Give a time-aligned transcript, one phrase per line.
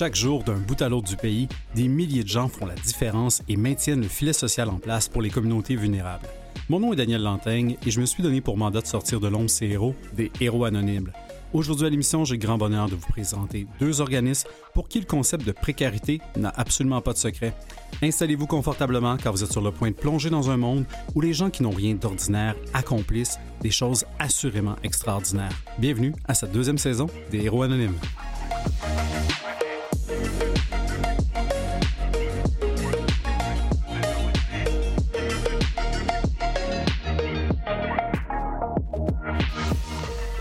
[0.00, 3.42] Chaque jour, d'un bout à l'autre du pays, des milliers de gens font la différence
[3.50, 6.26] et maintiennent le filet social en place pour les communautés vulnérables.
[6.70, 9.28] Mon nom est Daniel Lantaigne et je me suis donné pour mandat de sortir de
[9.28, 11.12] l'ombre ces héros, des héros anonymes.
[11.52, 15.04] Aujourd'hui à l'émission, j'ai le grand bonheur de vous présenter deux organismes pour qui le
[15.04, 17.52] concept de précarité n'a absolument pas de secret.
[18.02, 21.34] Installez-vous confortablement car vous êtes sur le point de plonger dans un monde où les
[21.34, 25.52] gens qui n'ont rien d'ordinaire accomplissent des choses assurément extraordinaires.
[25.78, 27.98] Bienvenue à cette deuxième saison des Héros Anonymes.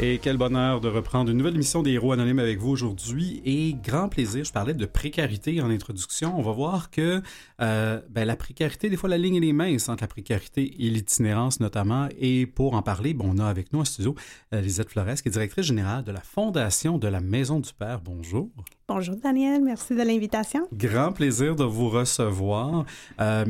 [0.09, 3.44] Et quel bonheur de reprendre une nouvelle émission des Héros Anonymes avec vous aujourd'hui.
[3.45, 6.33] Et grand plaisir, je parlais de précarité en introduction.
[6.36, 7.22] On va voir que
[7.61, 11.59] euh, ben, la précarité, des fois la ligne est mince entre la précarité et l'itinérance
[11.59, 12.09] notamment.
[12.20, 14.16] Et pour en parler, bon, on a avec nous en studio
[14.52, 18.02] euh, Lisette Flores, qui est directrice générale de la Fondation de la Maison du Père.
[18.02, 18.50] Bonjour.
[18.88, 20.67] Bonjour Daniel, merci de l'invitation.
[20.73, 22.83] Grand plaisir de vous recevoir.
[23.22, 23.45] Euh,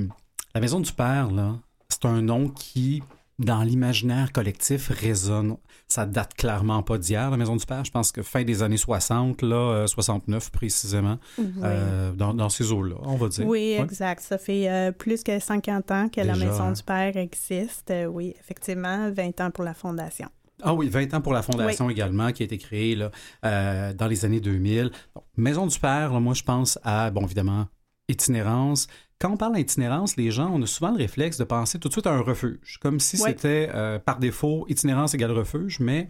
[0.53, 1.55] la Maison du Père, là,
[1.87, 3.01] c'est un nom qui
[3.39, 5.55] dans l'imaginaire collectif résonne.
[5.91, 7.83] Ça date clairement pas d'hier, la Maison du Père.
[7.83, 11.17] Je pense que fin des années 60, là, 69 euh, précisément,
[11.63, 13.47] euh, dans, ces eaux-là, on va dire.
[13.47, 14.21] Oui, exact.
[14.21, 17.91] Ça fait euh, plus que 50 ans que la Maison du Père existe.
[18.07, 20.29] oui, effectivement, 20 ans pour la Fondation.
[20.61, 24.25] Ah oui, 20 ans pour la Fondation également, qui a été créée là, dans les
[24.25, 24.91] années 2000.
[25.37, 27.65] Maison du Père, moi, je pense à, bon, évidemment,
[28.07, 28.87] itinérance,
[29.19, 31.93] quand on parle d'itinérance, les gens, on a souvent le réflexe de penser tout de
[31.93, 36.09] suite à un refuge, comme si c'était euh, par défaut itinérance égale refuge, mais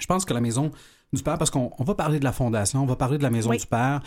[0.00, 0.70] je pense que la maison
[1.12, 3.50] du Père, parce qu'on va parler de la fondation, on va parler de la maison
[3.50, 4.02] du Père.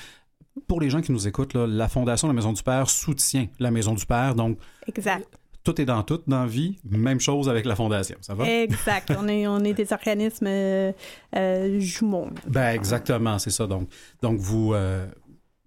[0.68, 3.70] Pour les gens qui nous écoutent, la fondation de la maison du Père soutient la
[3.70, 4.58] maison du Père, donc
[4.88, 5.28] exact.
[5.64, 8.50] tout est dans tout, dans la vie, même chose avec la fondation, ça va?
[8.50, 10.92] Exact, on est, on est des organismes euh,
[11.36, 12.30] euh jumeaux.
[12.48, 13.68] Ben exactement, c'est ça.
[13.68, 13.90] Donc,
[14.22, 15.06] donc vous, euh,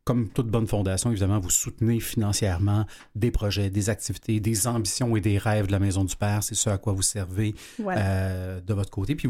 [0.08, 5.20] comme toute bonne fondation, évidemment, vous soutenez financièrement des projets, des activités, des ambitions et
[5.20, 6.42] des rêves de la Maison du Père.
[6.42, 9.14] C'est ce à quoi vous servez euh, de votre côté.
[9.14, 9.28] Puis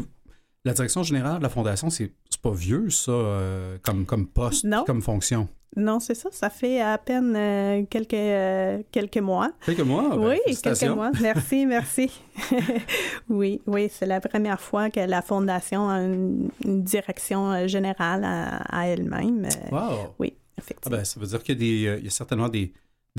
[0.63, 5.01] la direction générale de la fondation, c'est pas vieux, ça, euh, comme, comme poste, comme
[5.01, 5.49] fonction?
[5.75, 6.29] Non, c'est ça.
[6.31, 9.51] Ça fait à peine euh, quelques, quelques mois.
[9.65, 10.15] Quelques mois?
[10.15, 11.11] Ben, oui, quelques mois.
[11.19, 12.09] Merci, merci.
[13.29, 18.87] oui, oui, c'est la première fois que la Fondation a une, direction générale à, à
[18.87, 19.45] elle-même.
[19.73, 20.15] Wow!
[20.19, 20.38] Oui.
[20.85, 22.73] Ah ben, ça veut dire qu'il y, a, euh, certainement des,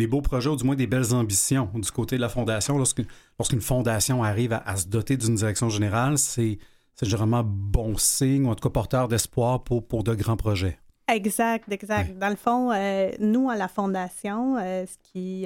[0.06, 2.78] beaux projets, ou du moins des belles ambitions du côté de la fondation.
[2.78, 6.59] Lorsqu'une fondation arrive à, se doter d'une direction générale, c'est
[7.03, 10.78] généralement bon signe, ou en tout cas porteur d'espoir pour, pour de grands projets.
[11.09, 12.17] Exact, exact.
[12.19, 15.45] Dans le fond, euh, nous, à la Fondation, euh, ce qui,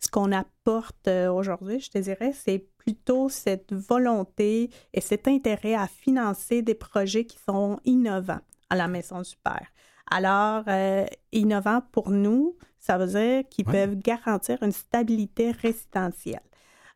[0.00, 5.86] ce qu'on apporte aujourd'hui, je te dirais, c'est plutôt cette volonté et cet intérêt à
[5.86, 8.40] financer des projets qui sont innovants
[8.70, 9.66] à la Maison du Père.
[10.10, 16.42] Alors, euh, innovant pour nous, ça veut dire qu'ils peuvent garantir une stabilité résidentielle.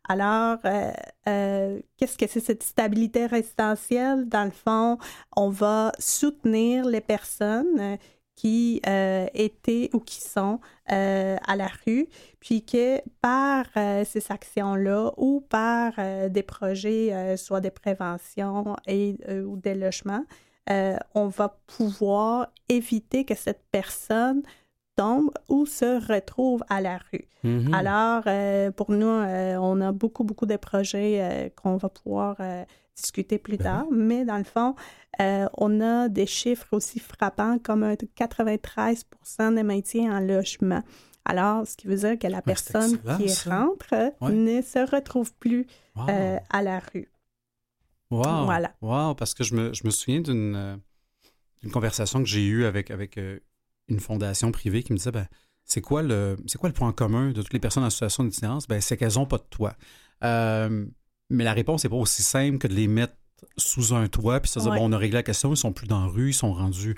[0.09, 0.93] Alors, euh,
[1.29, 4.29] euh, qu'est-ce que c'est cette stabilité résidentielle?
[4.29, 4.99] Dans le fond,
[5.37, 7.99] on va soutenir les personnes
[8.35, 8.81] qui
[9.35, 12.07] étaient ou qui sont à la rue,
[12.39, 15.95] puis que par ces actions-là ou par
[16.31, 20.25] des projets, soit des préventions et, ou des logements,
[20.71, 24.43] euh, on va pouvoir éviter que cette personne
[24.97, 27.29] tombe ou se retrouve à la rue.
[27.45, 27.75] Mm-hmm.
[27.75, 32.37] Alors, euh, pour nous, euh, on a beaucoup, beaucoup de projets qu'on va pouvoir
[32.97, 34.75] discuter plus ben tard, mais dans le fond,
[35.19, 40.83] on a des chiffres aussi frappants comme 93% de maintien en logement.
[41.25, 46.63] Alors, ce qui veut dire que la personne qui rentre ne se retrouve plus à
[46.63, 47.09] la rue.
[48.11, 48.45] Wow.
[48.45, 48.75] Voilà.
[48.81, 50.77] Wow, parce que je me, je me souviens d'une euh,
[51.73, 53.39] conversation que j'ai eue avec, avec euh,
[53.89, 55.27] une fondation privée qui me disait ben,
[55.65, 58.67] c'est quoi le c'est quoi le point commun de toutes les personnes en situation d'itinérance?
[58.67, 59.77] Ben, c'est qu'elles n'ont pas de toit.
[60.25, 60.87] Euh,
[61.31, 63.15] mais la réponse n'est pas aussi simple que de les mettre
[63.57, 65.87] sous un toit, puis ça dire, bon, on a réglé la question, ils sont plus
[65.87, 66.97] dans la rue, ils sont rendus,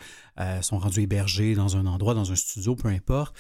[0.63, 3.37] sont rendus hébergés dans un endroit, dans un studio, peu importe.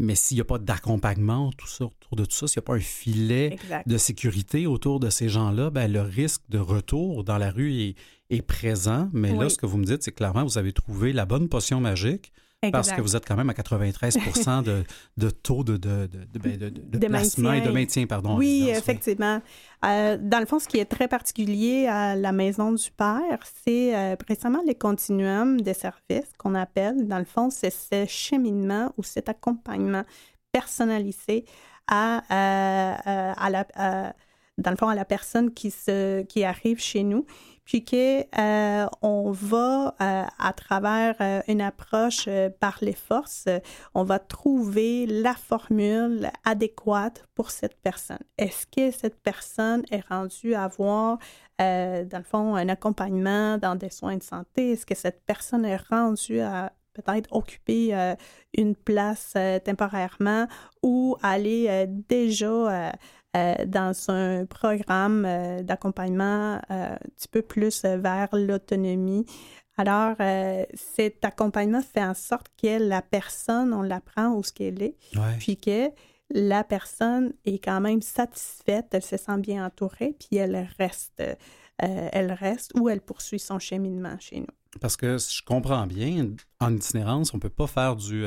[0.00, 2.66] Mais s'il n'y a pas d'accompagnement tout ça, autour de tout ça, s'il n'y a
[2.66, 3.56] pas un filet
[3.86, 7.94] de sécurité autour de ces gens-là, ben, le risque de retour dans la rue
[8.30, 9.08] est, présent.
[9.12, 11.80] Mais là, ce que vous me dites, c'est clairement, vous avez trouvé la bonne potion
[11.80, 12.32] magique
[12.70, 14.16] parce que vous êtes quand même à 93
[14.64, 14.84] de,
[15.16, 18.06] de, taux de, de, de, ben, placement et de maintien.
[18.06, 19.40] Pardon, oui, effectivement.
[19.84, 23.94] Euh, dans le fond, ce qui est très particulier à la Maison du Père, c'est
[23.94, 27.06] euh, précisément les continuums de services qu'on appelle.
[27.06, 30.04] Dans le fond, c'est ce cheminement ou cet accompagnement
[30.52, 31.44] personnalisé
[31.86, 34.14] à, euh, à la
[34.58, 37.26] dans le fond, à la personne qui, se, qui arrive chez nous
[37.64, 42.28] puis qu'on euh, on va, euh, à travers euh, une approche
[42.60, 43.48] par les forces,
[43.94, 48.18] on va trouver la formule adéquate pour cette personne.
[48.36, 51.18] Est-ce que cette personne est rendue à avoir,
[51.58, 54.72] dans le fond, un accompagnement dans des soins de santé?
[54.72, 58.14] Est-ce que cette personne est rendue à peut-être occuper
[58.56, 59.34] une place
[59.64, 60.46] temporairement
[60.82, 62.92] ou aller déjà
[63.36, 69.26] euh, dans un programme euh, d'accompagnement euh, un petit peu plus vers l'autonomie.
[69.76, 70.14] Alors,
[70.74, 74.94] cet accompagnement fait en sorte que la personne, on l'apprend où ce qu'elle est,
[75.40, 75.90] puis que
[76.30, 81.20] la personne est quand même satisfaite, elle se sent bien entourée, puis elle reste,
[81.78, 84.78] elle reste ou elle poursuit son cheminement chez nous.
[84.80, 86.28] Parce que si je comprends bien,
[86.60, 88.26] en itinérance, on ne peut pas faire du,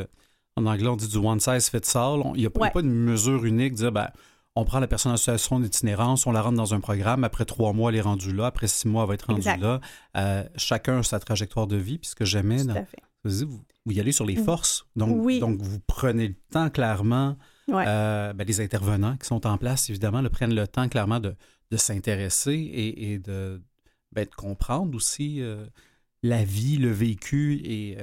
[0.58, 3.46] en anglais on dit du one size fits all, il n'y a, pas de mesure
[3.46, 4.10] unique, dire, ben,
[4.58, 7.24] on prend la personne en situation d'itinérance, on la rentre dans un programme.
[7.24, 8.48] Après trois mois, elle est rendue là.
[8.48, 9.80] Après six mois, elle va être rendue là.
[10.16, 12.00] Euh, chacun a sa trajectoire de vie.
[12.00, 12.64] Puis ce que j'aimais,
[13.24, 14.44] vous, vous, y allez sur les mm.
[14.44, 14.88] forces.
[14.96, 17.38] Donc, donc, vous prenez le temps clairement.
[17.70, 21.36] Euh, ben, les intervenants qui sont en place, évidemment, le prennent le temps clairement de,
[21.76, 23.62] s'intéresser et, de,
[24.14, 25.68] ben, de, comprendre aussi euh,
[26.24, 27.98] la vie, le vécu et,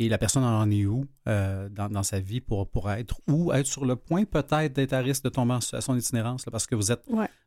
[0.00, 3.66] et la personne en est où euh, dans, sa vie pour, pour être ou être
[3.66, 6.90] sur le point peut-être d'être à risque de tomber en situation d'itinérance parce que vous
[6.90, 7.02] êtes,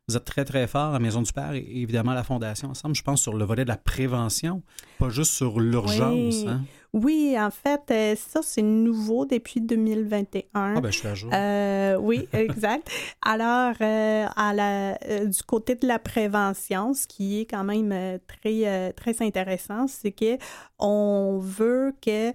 [0.06, 2.70] vous êtes très très fort à la Maison du Père et évidemment à la Fondation
[2.70, 2.94] ensemble.
[2.94, 4.62] Je pense sur le volet de la prévention,
[5.00, 6.42] pas juste sur l'urgence.
[6.44, 6.48] Oui.
[6.48, 6.62] Hein.
[6.94, 7.36] Oui.
[7.38, 10.44] en fait, euh, ça c'est nouveau depuis 2021.
[10.54, 11.30] Ah ben je suis à jour.
[11.32, 12.88] Euh, oui, exact.
[13.22, 19.22] Alors, à la, du côté de la prévention, ce qui est quand même très, très
[19.22, 20.38] intéressant, c'est que
[20.78, 22.32] on veut que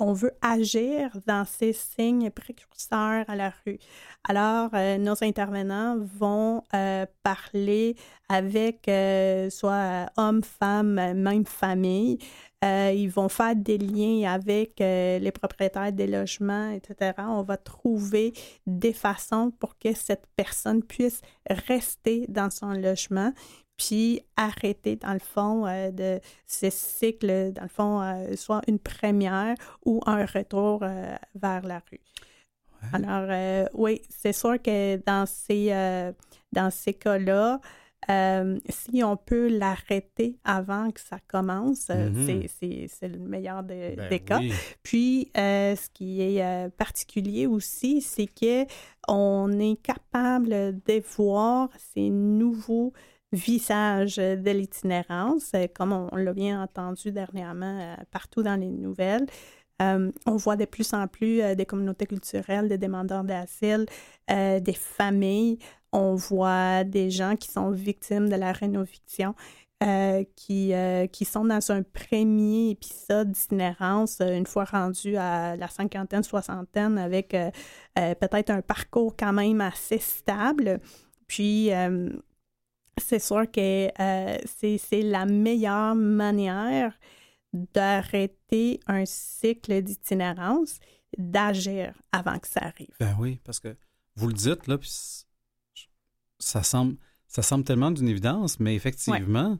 [0.00, 3.78] on veut agir dans ces signes précurseurs à la rue.
[4.28, 7.96] Alors, euh, nos intervenants vont euh, parler
[8.28, 12.18] avec euh, soit hommes, femmes, même famille.
[12.62, 17.12] Ils vont faire des liens avec les propriétaires des logements, etc.
[17.18, 18.32] On va trouver
[18.66, 23.32] des façons pour que cette personne puisse rester dans son logement
[23.78, 28.80] puis arrêter, dans le fond, euh, de ce cycle, dans le fond, euh, soit une
[28.80, 29.54] première
[29.86, 32.00] ou un retour euh, vers la rue.
[32.92, 36.12] Alors, oui, c'est sûr que dans ces,
[36.52, 37.60] dans ces cas-là,
[38.06, 42.88] si on peut l'arrêter avant que ça commence, mm-hmm.
[42.88, 44.40] c'est le meilleur ben des cas.
[44.82, 50.48] Puis, ce qui est particulier aussi, c'est qu'on est capable
[50.86, 52.92] de voir ces nouveaux
[53.32, 59.26] visage de l'itinérance, euh, comme on, l'a bien entendu dernièrement euh, partout dans les nouvelles.
[59.80, 63.86] Euh, on voit de plus en plus des communautés culturelles, des demandeurs d'asile,
[64.28, 65.58] des familles.
[65.92, 69.34] On voit des gens qui sont victimes de la rénoviction,
[70.36, 70.72] qui,
[71.12, 77.36] qui sont dans un premier épisode d'itinérance, une fois rendus à la cinquantaine, soixantaine, avec
[77.94, 80.80] peut-être un parcours quand même assez stable.
[81.26, 81.70] Puis,
[83.00, 86.98] c'est sûr que euh, c'est la meilleure manière
[87.52, 90.78] d'arrêter un cycle d'itinérance,
[91.16, 92.94] d'agir avant que ça arrive.
[93.00, 93.76] Ben oui, parce que
[94.16, 95.24] vous le dites, là, puis
[96.38, 99.58] ça semble, ça semble tellement d'une évidence, mais effectivement,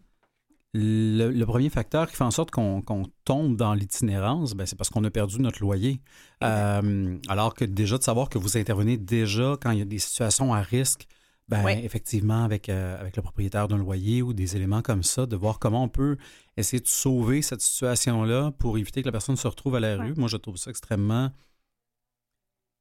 [0.75, 2.83] le, premier facteur qui fait en sorte qu'on
[3.25, 6.01] tombe dans l'itinérance, ben, c'est parce qu'on a perdu notre loyer.
[6.45, 9.99] Euh, alors que déjà de savoir que vous intervenez déjà quand il y a des
[9.99, 11.07] situations à risque,
[11.49, 15.35] ben, effectivement, avec, euh, avec le propriétaire d'un loyer ou des éléments comme ça, de
[15.35, 16.19] voir comment on peut
[16.59, 20.13] essayer de sauver cette situation-là pour éviter que la personne se retrouve à la rue.
[20.15, 21.31] Moi, je trouve ça extrêmement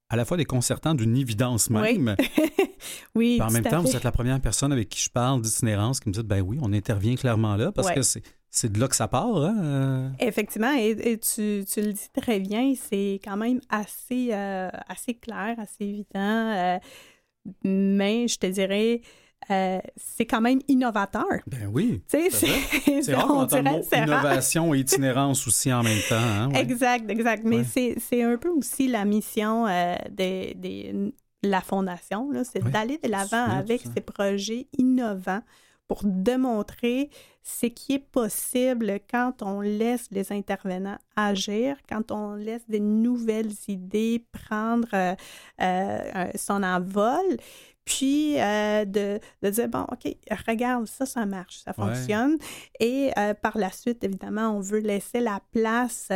[0.09, 2.15] à la fois déconcertant d'une évidence même.
[3.15, 6.09] Oui, en même temps, vous êtes la première personne avec qui je parle d'itinérance qui
[6.09, 9.07] me dit ben oui, on intervient clairement là parce que c'est de là que ça
[9.07, 9.35] part.
[9.35, 9.57] Hein?
[9.59, 10.09] Euh.
[10.19, 15.55] Effectivement, et, tu, tu, le dis très bien, c'est quand même assez, euh, assez clair,
[15.59, 16.79] assez évident
[17.63, 19.01] mais je te dirais,
[19.49, 21.39] euh, c'est quand même innovateur.
[21.47, 22.01] Ben oui.
[22.07, 23.47] C'est rare
[23.93, 26.15] innovation et itinérance aussi en même temps.
[26.15, 27.43] Hein, exact, exact.
[27.45, 31.13] Mais c'est un peu aussi la mission euh, de,
[31.43, 35.43] la Fondation, c'est d'aller de l'avant avec ces projets innovants
[35.87, 37.09] pour démontrer
[37.41, 43.53] ce qui est possible quand on laisse les intervenants agir, quand on laisse des nouvelles
[43.69, 45.15] idées prendre
[45.61, 47.37] euh, son envol,
[47.87, 50.13] puis de, de, dire, bon, OK,
[50.47, 52.37] regarde, ça, ça marche, ça fonctionne.
[52.79, 56.11] Et par la suite, évidemment, on veut laisser la place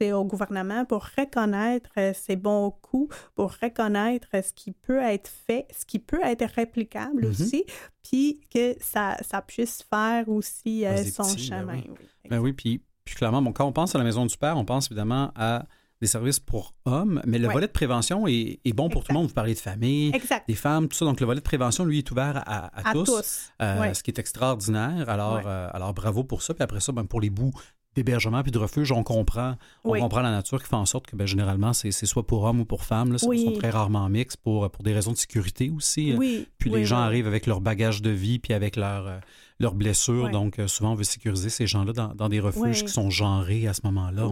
[0.00, 5.84] au gouvernement pour reconnaître ses bons coups, pour reconnaître ce qui peut être fait, ce
[5.84, 7.42] qui peut être réplicable mm-hmm.
[7.42, 7.64] aussi,
[8.02, 11.80] puis que ça, ça puisse faire aussi son ben chemin.
[12.28, 14.64] Ben oui, puis, puis clairement, bon, quand on pense à la Maison du Père, on
[14.64, 15.66] pense évidemment à
[16.00, 19.28] des services pour hommes, mais le volet de prévention est, bon pour tout le monde.
[19.28, 20.12] Vous parlez de famille,
[20.48, 21.04] des femmes, tout ça.
[21.04, 25.08] Donc, le volet de prévention, lui, est ouvert à, tous, euh, ce qui est extraordinaire.
[25.08, 26.54] Alors, euh, alors, bravo pour ça.
[26.54, 27.52] Puis après ça, ben, pour les bouts
[27.96, 31.16] d'hébergement puis de refuge, on comprend, on comprend la nature qui fait en sorte que
[31.16, 33.12] ben, généralement, c'est soit pour hommes ou pour femmes.
[33.12, 36.14] Là, sont très rarement mix pour, pour des raisons de sécurité aussi.
[36.58, 39.18] Puis les gens arrivent avec leur bagage de vie puis avec leur, euh,
[39.60, 40.30] leurs blessures.
[40.30, 43.74] Donc, euh, souvent, on veut sécuriser ces gens-là dans, des refuges qui sont genrés à
[43.74, 44.28] ce moment-là.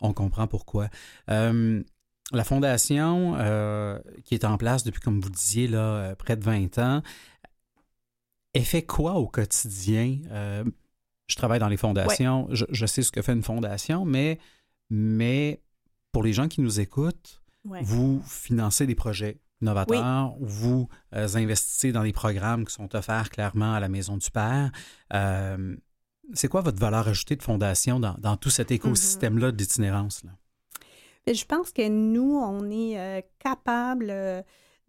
[0.00, 0.88] On, comprend pourquoi.
[1.30, 1.82] Euh,
[2.32, 6.78] la fondation euh, qui est en place depuis, comme vous disiez, là, près de 20
[6.78, 7.02] ans,
[8.52, 10.18] elle fait quoi au quotidien?
[11.28, 14.38] je travaille dans les fondations, je, sais ce que fait une fondation, mais,
[14.90, 15.62] mais
[16.10, 22.02] pour les gens qui nous écoutent, vous financez des projets novateur, vous euh, investissez dans
[22.02, 24.70] des programmes qui sont offerts clairement à la Maison du Père.
[25.14, 25.76] Euh,
[26.34, 29.56] c'est quoi votre valeur ajoutée de fondation dans, tout cet écosystème-là mm-hmm.
[29.56, 30.22] d'itinérance?
[31.26, 34.06] Je pense que nous, on est euh, capable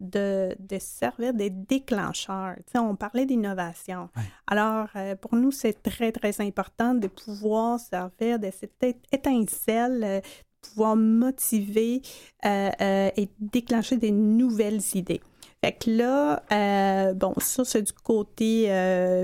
[0.00, 2.56] de, de, servir des déclencheurs.
[2.74, 4.08] on parlait d'innovation.
[4.46, 4.88] Alors,
[5.20, 10.22] pour nous, c'est très, très important de pouvoir servir de cette étincelle
[10.64, 12.02] pouvoir motiver
[12.44, 15.20] euh, euh, et déclencher des nouvelles idées.
[15.62, 18.68] Fait que là, euh, bon, ça, c'est du côté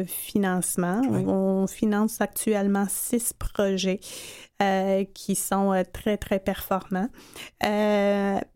[0.06, 1.02] financement.
[1.10, 4.00] On, finance actuellement six projets
[5.12, 7.08] qui sont très, très performants.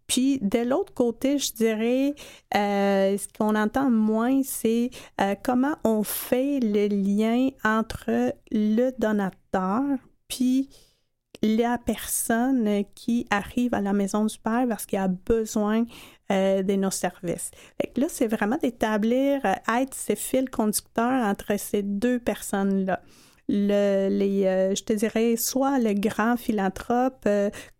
[0.06, 2.14] puis, de l'autre côté, je dirais,
[2.54, 4.88] ce qu'on entend moins, c'est
[5.42, 9.82] comment on fait le lien entre le donateur
[10.28, 10.68] puis
[11.44, 15.84] la personne qui arrive à la maison du Père parce qu'il a besoin
[16.32, 17.50] euh, de nos services.
[17.96, 23.02] là, c'est vraiment d'établir, euh, être ces fils conducteurs entre ces deux personnes-là.
[23.46, 27.28] Le, les, euh, je te dirais, soit le grand philanthrope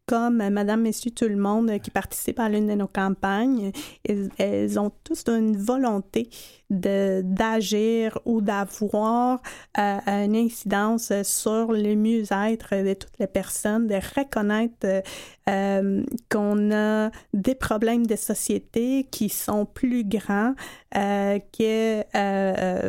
[0.07, 3.73] comme Madame, Messieurs, tout le monde qui participe à l'une de nos campagnes,
[4.05, 6.29] elles, ont tous une volonté
[6.69, 9.41] d'agir ou d'avoir
[9.79, 15.03] euh, une incidence sur le mieux-être de toutes les personnes, de reconnaître
[15.49, 20.55] euh, qu'on a des problèmes de société qui sont plus grands
[20.97, 22.03] euh, que,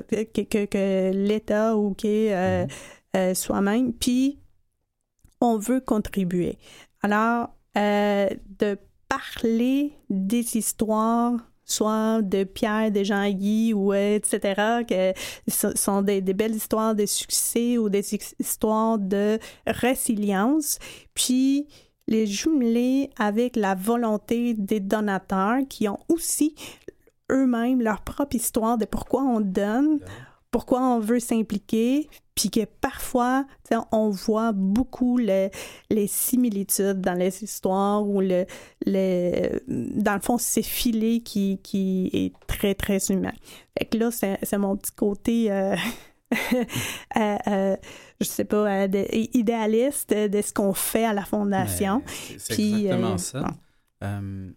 [0.01, 2.65] que, que, l'État ou que
[3.15, 3.35] mm-hmm.
[3.35, 3.93] soi-même.
[3.93, 4.39] Puis,
[5.41, 6.57] on veut contribuer.
[7.05, 15.13] Alors, euh, de parler des histoires soit de Pierre, de Jean-Guy, ou etc., que
[15.47, 20.79] ce sont des, belles histoires de succès ou des histoires de résilience,
[21.13, 21.67] puis
[22.07, 26.55] les jumeler avec la volonté des donateurs qui ont aussi
[27.31, 29.99] eux-mêmes leur propre histoire de pourquoi on donne,
[30.49, 33.45] pourquoi on veut s'impliquer, puis que parfois,
[33.93, 35.51] on voit beaucoup les
[36.07, 38.45] similitudes dans les histoires ou le,
[38.85, 43.33] dans le fond, c'est filé qui, qui est très, très humain.
[43.77, 45.51] Fait que là, c'est mon petit côté...
[45.51, 45.75] Euh,
[47.17, 47.77] euh, euh,
[48.19, 52.01] je sais pas, idéaliste de ce qu'on fait à la Fondation.
[52.37, 53.45] C'est exactement ça.
[54.01, 54.53] il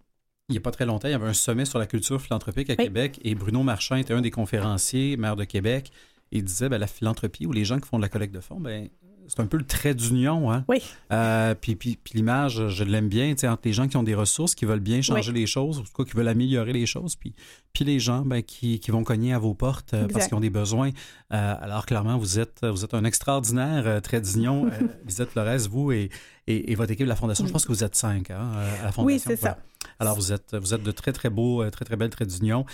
[0.49, 2.77] n'y a pas très longtemps, il y avait un sommet sur la culture philanthropique à
[2.77, 5.93] Québec et Bruno Marchand était un des conférenciers, maire de Québec.
[6.33, 8.61] Il disait ben, la philanthropie ou les gens qui font de la collecte de fonds,
[8.61, 8.89] ben,
[9.29, 10.51] c'est un peu le trait d'union.
[10.51, 10.65] Hein?
[10.69, 10.83] Oui.
[11.13, 14.65] Euh, puis, puis, l'image, je l'aime bien, entre les gens qui ont des ressources, qui
[14.65, 17.35] veulent bien changer les choses, ou quoi, qui veulent améliorer les choses, puis,
[17.73, 20.41] puis les gens ben, qui, qui, vont cogner à vos portes euh, parce qu'ils ont
[20.41, 20.91] des besoins.
[21.33, 24.71] Euh, alors, clairement, vous êtes, vous êtes un extraordinaire trait d'union.
[25.07, 26.09] Lisette Flores, vous et,
[26.47, 28.93] et, votre équipe de la Fondation, je pense que vous êtes cinq hein, à la
[28.93, 29.05] Fondation.
[29.05, 29.59] Oui, c'est ça.
[30.01, 32.65] Alors, vous êtes, vous êtes de très, très beaux, très, très belles traits d'union.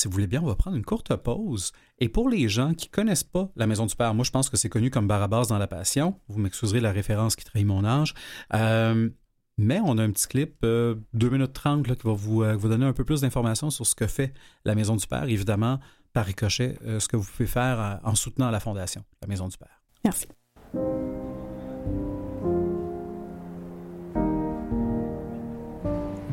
[0.00, 1.72] Si vous voulez bien, on va prendre une courte pause.
[1.98, 4.56] Et pour les gens qui connaissent pas la Maison du Père, moi je pense que
[4.56, 6.18] c'est connu comme Barabbas dans la Passion.
[6.28, 8.14] Vous m'excuserez la référence qui trahit mon âge.
[8.54, 9.10] Euh,
[9.58, 12.86] mais on a un petit clip, 2 euh, minutes 30, qui va euh, vous, donner
[12.86, 14.32] un peu plus d'informations sur ce que fait
[14.64, 15.24] la Maison du Père.
[15.24, 15.80] Évidemment,
[16.14, 19.82] par ricochet, ce que vous pouvez faire en soutenant la Fondation, la Maison du Père.
[20.02, 20.28] Merci.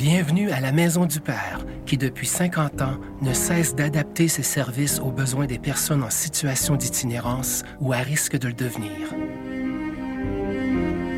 [0.10, 5.02] Bienvenue à la Maison du Père, qui depuis 50 ans ne cesse d'adapter ses services
[5.02, 9.14] aux besoins des personnes en situation d'itinérance ou à risque de le devenir.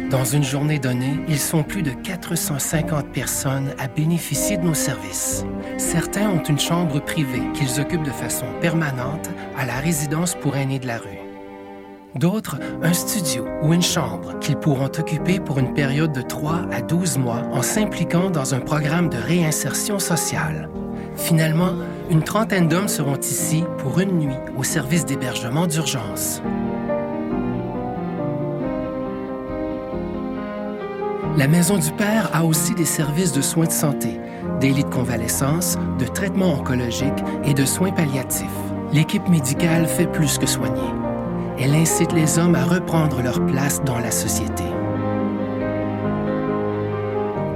[0.10, 5.46] Dans une journée donnée, ils sont plus de 450 personnes à bénéficier de nos services.
[5.77, 10.79] Certains ont une chambre privée qu'ils occupent de façon permanente à la résidence pour aînés
[10.79, 11.19] de la rue.
[12.16, 16.82] D'autres, un studio ou une chambre qu'ils pourront occuper pour une période de 3 à
[16.82, 20.70] 12 mois en s'impliquant dans un programme de réinsertion sociale.
[21.16, 21.74] Finalement,
[22.10, 26.42] une trentaine d'hommes seront ici pour une nuit au service d'hébergement d'urgence.
[31.38, 34.20] La Maison du Père a aussi des services de soins de santé,
[34.60, 38.48] des lits de convalescence, de traitements oncologiques et de soins palliatifs.
[38.92, 40.92] L'équipe médicale fait plus que soigner.
[41.62, 44.63] Elle incite les hommes à reprendre leur place dans la société.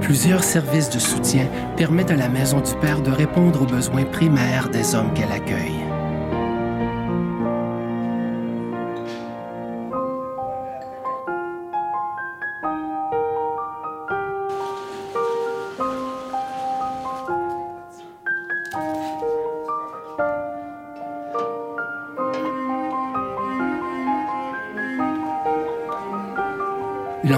[0.02, 1.46] Plusieurs services de soutien
[1.78, 5.93] permettent à la Maison du Père de répondre aux besoins primaires des hommes qu'elle accueille.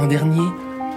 [0.07, 0.49] L'an dernier,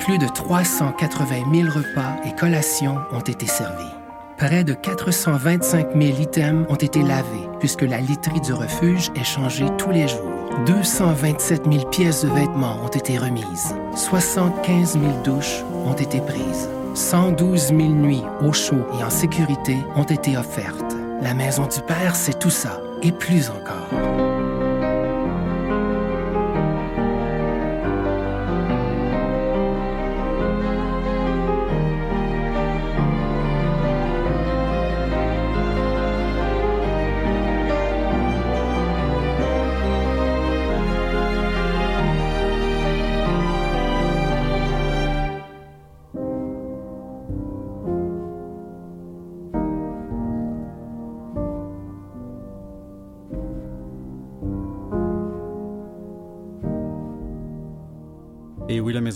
[0.01, 3.91] plus de 380 000 repas et collations ont été servis.
[4.37, 9.65] Près de 425 000 items ont été lavés, puisque la literie du refuge est changée
[9.79, 10.29] tous les jours.
[10.67, 13.73] 227 000 pièces de vêtements ont été remises.
[13.95, 16.69] 75 000 douches ont été prises.
[16.93, 20.95] 112 000 nuits au chaud et en sécurité ont été offertes.
[21.23, 24.28] La Maison du Père, c'est tout ça, et plus encore.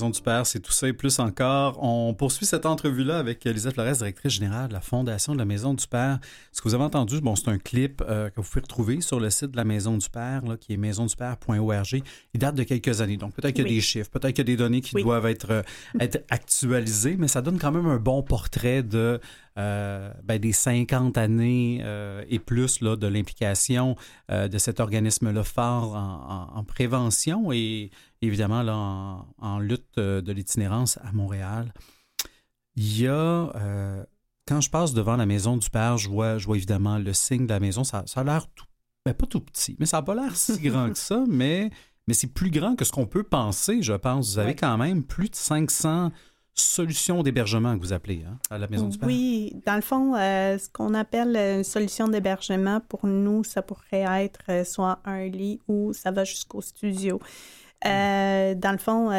[0.04, 1.82] Maison du Père, c'est tout ça et plus encore.
[1.82, 5.74] On poursuit cette entrevue-là avec Lisa Flores, directrice générale de la Fondation de la Maison
[5.74, 6.20] du Père.
[6.52, 9.22] Ce que vous avez entendu, bon, c'est un clip euh, que vous pouvez retrouver sur
[9.22, 12.04] le site de la Maison du Père, là, qui est maisondupère.org.
[12.34, 14.52] Il date de quelques années, donc peut-être qu'il y a des chiffres, peut-être qu'il y
[14.52, 15.64] a des données qui doivent être, euh,
[16.02, 19.22] être actualisées, mais ça donne quand même un bon portrait de
[19.56, 23.96] ben, des 50 années euh, et plus là, de l'implication
[24.32, 31.12] euh, de cet organisme-là fort en, prévention et évidemment là, en, lutte de l'itinérance à
[31.12, 31.74] Montréal.
[32.76, 33.52] Il y a,
[34.48, 37.46] quand je passe devant la maison du père, je vois, je vois évidemment le signe
[37.46, 37.84] de la maison.
[37.84, 38.66] Ça, ça a l'air tout,
[39.06, 41.70] ben, pas tout petit, mais ça n'a pas l'air si grand que ça, mais,
[42.08, 44.34] mais c'est plus grand que ce qu'on peut penser, je pense.
[44.34, 46.12] Vous avez quand même plus de 500
[46.56, 49.08] solution d'hébergement que vous appelez hein, à la Maison du Père?
[49.08, 54.24] Oui, dans le fond, euh, ce qu'on appelle une solution d'hébergement, pour nous, ça pourrait
[54.24, 57.20] être euh, soit un lit ou ça va jusqu'au studio.
[57.86, 59.10] Euh, dans le fond,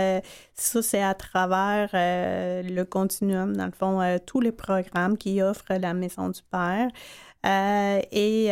[0.54, 5.92] ça, c'est à travers le continuum, dans le fond, tous les programmes qui offrent la
[5.92, 6.88] Maison du Père.
[8.10, 8.48] et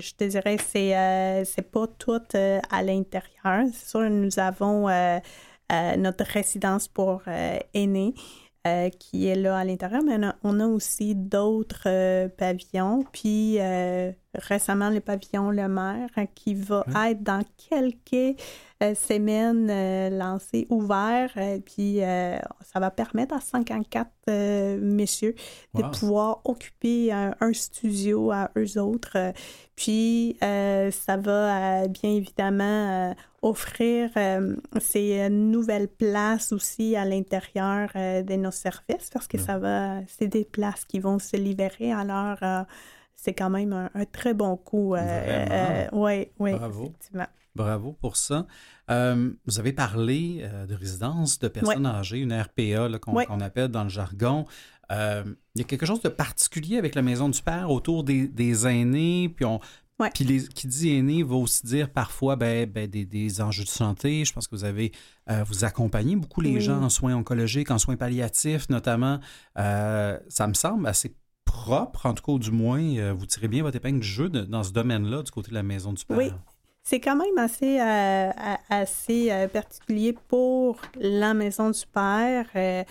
[0.00, 3.66] je te dirais, c'est, c'est pas tout à l'intérieur.
[3.74, 4.88] C'est nous avons
[5.70, 8.14] notre résidence pour euh, aînés.
[8.66, 13.04] Euh, qui est là à l'intérieur, mais on a, aussi d'autres pavillons.
[13.12, 13.58] Puis
[14.34, 18.36] récemment, le pavillon Le Maire qui va être dans quelques
[18.80, 19.68] semaines
[20.18, 21.30] lancé, ouvert.
[21.64, 24.10] puis ça va permettre à 54
[24.80, 25.36] messieurs
[25.74, 29.32] de pouvoir occuper un, studio à eux autres.
[29.76, 33.14] puis ça va bien évidemment
[33.46, 39.58] offrir euh, ces nouvelles places aussi à l'intérieur euh, de nos services parce que ça
[39.58, 41.92] va, c'est des places qui vont se libérer.
[41.92, 42.62] Alors, euh,
[43.14, 44.94] c'est quand même un, très bon coup.
[44.94, 46.52] oui, oui.
[46.54, 46.92] Bravo.
[47.54, 48.46] Bravo pour ça.
[48.88, 54.44] vous avez parlé de résidence de personnes âgées, une RPA qu'on appelle dans le jargon.
[54.90, 58.66] il y a quelque chose de particulier avec la Maison du Père autour des, des
[58.66, 59.60] aînés, puis on,
[60.12, 64.24] puis les, qui dit aîné va aussi dire parfois ben, ben des, enjeux de santé.
[64.24, 64.92] Je pense que vous avez
[65.30, 69.20] euh, vous accompagnez beaucoup les gens en soins oncologiques, en soins palliatifs notamment.
[69.58, 73.62] Euh, ça me semble assez propre, en tout cas du moins, euh, vous tirez bien
[73.62, 76.18] votre épingle du jeu dans ce domaine-là du côté de la maison du père.
[76.18, 76.30] Oui,
[76.88, 78.30] c'est quand même assez, euh,
[78.70, 82.46] assez euh, particulier pour la maison du père.
[82.54, 82.84] Euh,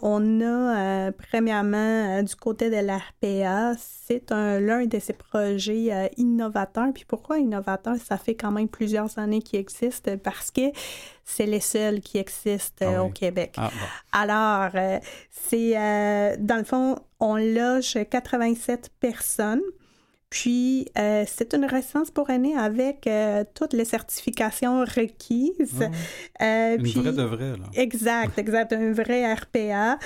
[0.00, 6.92] on a, premièrement, du côté de l'RPA, c'est l'un de ces projets innovateurs.
[6.94, 7.96] Puis pourquoi innovateur?
[7.96, 10.70] Ça fait quand même plusieurs années qu'il existe parce que
[11.24, 13.56] c'est les seuls qui existent ah au Québec.
[13.56, 13.70] Ah,
[14.12, 15.00] Alors,
[15.32, 15.72] c'est,
[16.38, 19.62] dans le fond, on loge 87 personnes.
[20.30, 25.84] Puis, euh, c'est une résidence pour aînés avec euh, toutes les certifications requises.
[26.40, 27.64] Euh, une vraie de vraie, là.
[27.74, 28.72] Exact, exact.
[28.72, 29.98] Un vrai RPA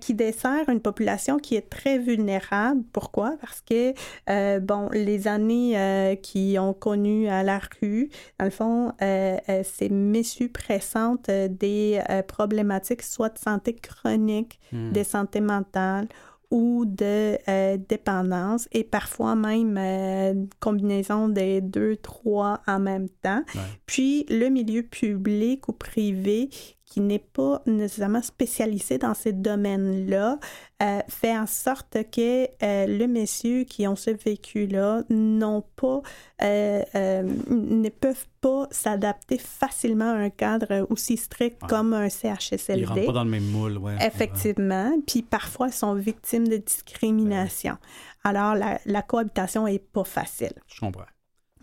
[0.00, 2.82] qui dessert une population qui est très vulnérable.
[2.92, 3.36] Pourquoi?
[3.40, 8.08] Parce que, bon, les années qui ont connu à la rue,
[8.38, 14.92] dans le fond, ces messieurs pressentent des problématiques soit de santé chronique, hmm.
[14.92, 16.08] de santé mentale
[16.50, 23.42] ou de euh, dépendance et parfois même euh, combinaison des deux, trois en même temps.
[23.86, 26.50] Puis le milieu public ou privé
[26.86, 30.38] qui n'est pas nécessairement spécialisé dans ces domaines-là,
[30.82, 36.02] euh, fait en sorte que euh, le messieurs qui ont ce vécu-là n'ont pas,
[36.42, 42.82] euh, ne peuvent pas s'adapter facilement à un cadre aussi strict comme un CHSLD.
[42.82, 43.92] Ils rentrent pas dans le même moule, oui.
[44.00, 44.92] Effectivement.
[45.06, 47.76] Puis parfois, ils sont victimes de discrimination.
[48.24, 50.52] Ben Alors, la, la cohabitation est pas facile.
[50.66, 51.04] Je comprends.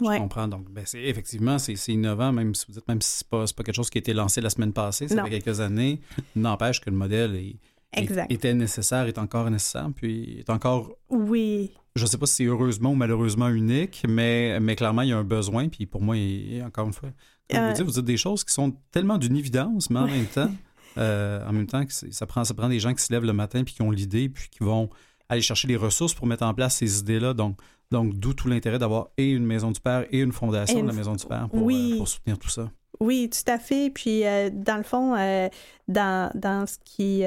[0.01, 0.47] Je comprends.
[0.47, 3.63] Donc, ben, effectivement, c'est innovant, même si vous dites, même si ce n'est pas, pas,
[3.63, 6.01] quelque chose qui a été lancé la semaine passée, ça fait quelques années.
[6.35, 7.57] N'empêche que le modèle est,
[8.29, 10.91] était nécessaire, est encore nécessaire, puis est encore.
[11.09, 11.71] Oui.
[11.95, 15.13] Je ne sais pas si c'est heureusement ou malheureusement unique, mais, mais clairement, il y
[15.13, 17.09] a un besoin, puis pour moi, il, encore une fois,
[17.49, 17.73] vous, euh.
[17.73, 20.49] dites, vous dites des choses qui sont tellement d'une évidence, mais en même temps,
[20.97, 23.63] euh, en même temps, ça prend, ça prend des gens qui se lèvent le matin,
[23.63, 24.89] puis qui ont l'idée, puis qui vont
[25.27, 27.33] aller chercher les ressources pour mettre en place ces idées-là.
[27.33, 27.57] Donc,
[27.91, 30.93] donc, d'où tout l'intérêt d'avoir et une maison du père et une fondation de la
[30.93, 32.71] maison du père pour, euh, pour, soutenir tout ça.
[32.99, 33.89] Oui, tout à fait.
[33.89, 35.49] Puis, euh, dans le fond, euh,
[35.87, 37.23] dans, dans, ce qui...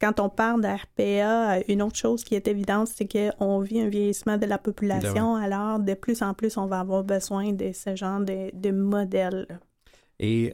[0.00, 4.38] quand on parle d'RPA, une autre chose qui est évidente, c'est qu'on vit un vieillissement
[4.38, 5.36] de la population.
[5.36, 9.60] Alors, de plus en plus, on va avoir besoin de ce genre de, de modèles.
[10.18, 10.52] Et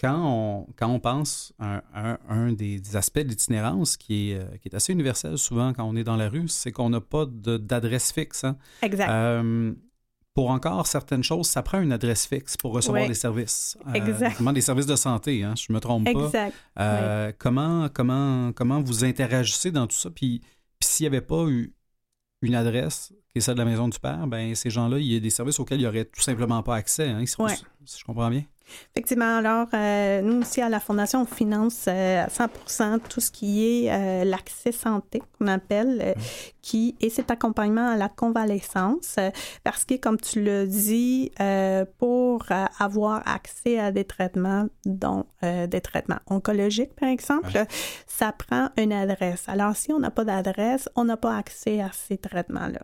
[0.00, 1.82] quand on, quand on pense à
[2.28, 5.94] un, des, aspects de l'itinérance qui est, euh, qui est assez universel souvent quand on
[5.94, 8.44] est dans la rue, c'est qu'on n'a pas d'adresse fixe.
[8.44, 8.56] Hein.
[8.80, 9.10] Exact.
[9.10, 9.72] Euh,
[10.32, 13.76] pour encore certaines choses, ça prend une adresse fixe pour recevoir des services.
[13.88, 14.40] Euh, exact.
[14.54, 16.10] des services de santé, hein, je ne me trompe pas.
[16.10, 17.36] Exact.
[17.38, 20.10] comment, comment, comment vous interagissez dans tout ça?
[20.10, 20.40] Puis,
[20.82, 21.74] s'il n'y avait pas eu
[22.42, 25.16] une adresse qui est celle de la maison du père, ben ces gens-là, il y
[25.16, 27.08] a des services auxquels ils n'auraient tout simplement pas accès.
[27.08, 28.44] Hein, si je comprends bien.
[28.94, 33.30] Effectivement, alors, euh, nous aussi, à la Fondation, on finance euh, à 100% tout ce
[33.30, 36.14] qui est euh, l'accès santé, qu'on appelle,
[36.60, 39.16] qui est cet accompagnement à la convalescence,
[39.64, 41.30] parce que, comme tu l'as dit,
[41.98, 42.44] pour
[42.78, 47.64] avoir accès à des traitements, dont des traitements oncologiques, par exemple,
[48.06, 49.44] ça prend une adresse.
[49.48, 52.80] Alors, si on n'a pas d'adresse, on n'a pas accès à ces traitements-là.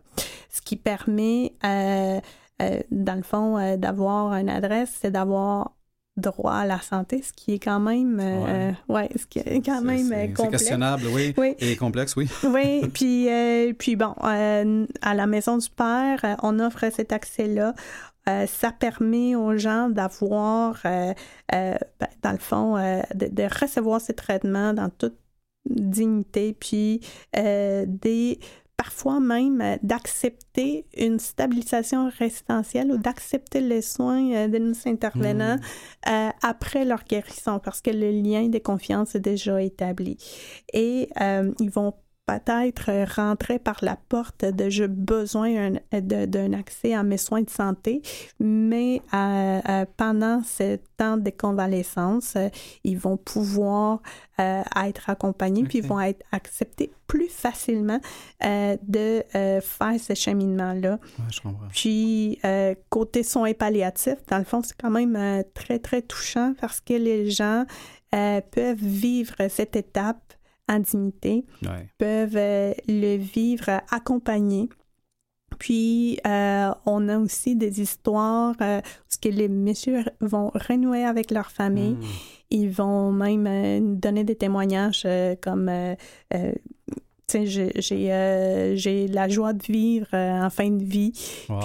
[0.50, 1.52] Ce qui permet...
[1.70, 5.75] dans le fond, d'avoir une adresse, c'est d'avoir
[6.16, 9.08] droit à la santé, ce qui est quand même, euh, ouais.
[9.16, 10.40] ce qui est quand même euh, complexe.
[10.42, 12.28] C'est questionnable, oui, oui, et complexe, oui.
[12.44, 17.74] oui, puis, euh, puis bon, à la maison du père, on offre cet accès-là.
[18.46, 21.14] ça permet aux gens d'avoir, ben,
[22.22, 22.76] dans le fond,
[23.14, 25.16] de, de, recevoir ces traitements dans toute
[25.68, 27.00] dignité, puis
[27.34, 28.38] des
[28.76, 35.56] parfois même euh, d'accepter une stabilisation résidentielle ou d'accepter les soins euh, de nos intervenants
[35.56, 36.10] mmh.
[36.10, 40.18] euh, après leur guérison parce que le lien de confiance est déjà établi.
[40.72, 41.08] Et
[41.60, 41.94] ils vont
[42.26, 48.02] peut-être rentrer par la porte de j'ai besoin d'un accès à mes soins de santé,
[48.40, 49.00] mais
[49.96, 52.36] pendant ce temps de convalescence,
[52.84, 54.00] ils vont pouvoir
[54.38, 58.00] euh, être accompagnés, puis ils vont être acceptés plus facilement
[58.44, 60.98] euh, de euh, faire ce cheminement-là.
[61.72, 62.38] Puis,
[62.90, 67.30] côté soins palliatifs, dans le fond, c'est quand même très, très touchant parce que les
[67.30, 67.64] gens
[68.10, 70.35] peuvent vivre cette étape
[70.68, 71.44] en dignité,
[71.98, 72.38] peuvent
[72.88, 74.68] le vivre accompagné.
[75.58, 81.94] Puis, on a aussi des histoires où que les messieurs vont renouer avec leur famille.
[81.94, 82.04] Hmm.
[82.50, 85.94] Ils vont même euh, donner des témoignages euh, comme euh,
[87.28, 91.12] j'ai la joie de vivre en fin de vie.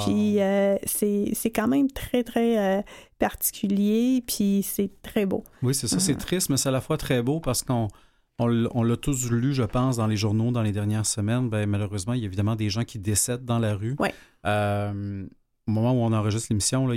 [0.06, 0.40] Puis
[0.86, 2.84] c'est quand même très, très
[3.20, 5.44] particulier, puis c'est très beau.
[5.62, 7.90] Oui, c'est ça, c'est triste, mais c'est à la fois très beau parce qu'on
[8.40, 11.50] on, l'a tous lu, je pense, dans les journaux dans les dernières semaines.
[11.50, 13.96] Ben, malheureusement, il y a évidemment des gens qui décèdent dans la rue.
[14.00, 14.10] Oui.
[14.46, 16.88] au moment où on enregistre l'émission,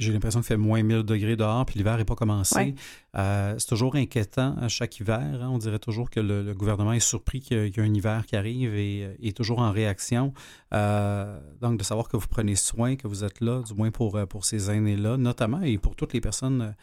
[0.00, 2.74] j'ai l'impression qu'il fait moins 1000 degrés dehors, puis l'hiver n'est pas commencé.
[3.16, 5.20] Euh, c'est toujours inquiétant à chaque hiver.
[5.20, 5.50] Hein.
[5.52, 8.74] On dirait toujours que le, gouvernement est surpris qu'il y, a un hiver qui arrive
[8.74, 10.32] et euh, est toujours en réaction.
[10.72, 14.18] Euh, donc, de savoir que vous prenez soin, que vous êtes là, du moins pour,
[14.26, 16.74] pour ces aînés-là, notamment, et pour toutes les personnes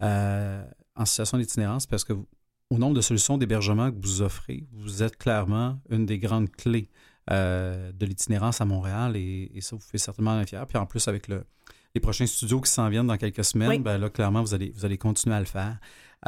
[0.00, 2.14] en situation d'itinérance, parce que
[2.70, 6.88] au nombre de solutions d'hébergement que vous offrez, vous êtes clairement une des grandes clés
[7.28, 10.66] de l'itinérance à Montréal et, ça vous fait certainement un fier.
[10.66, 11.44] Puis en plus, avec le,
[11.94, 14.84] les prochains studios qui s'en viennent dans quelques semaines, ben là, clairement, vous allez, vous
[14.84, 15.78] allez continuer à le faire.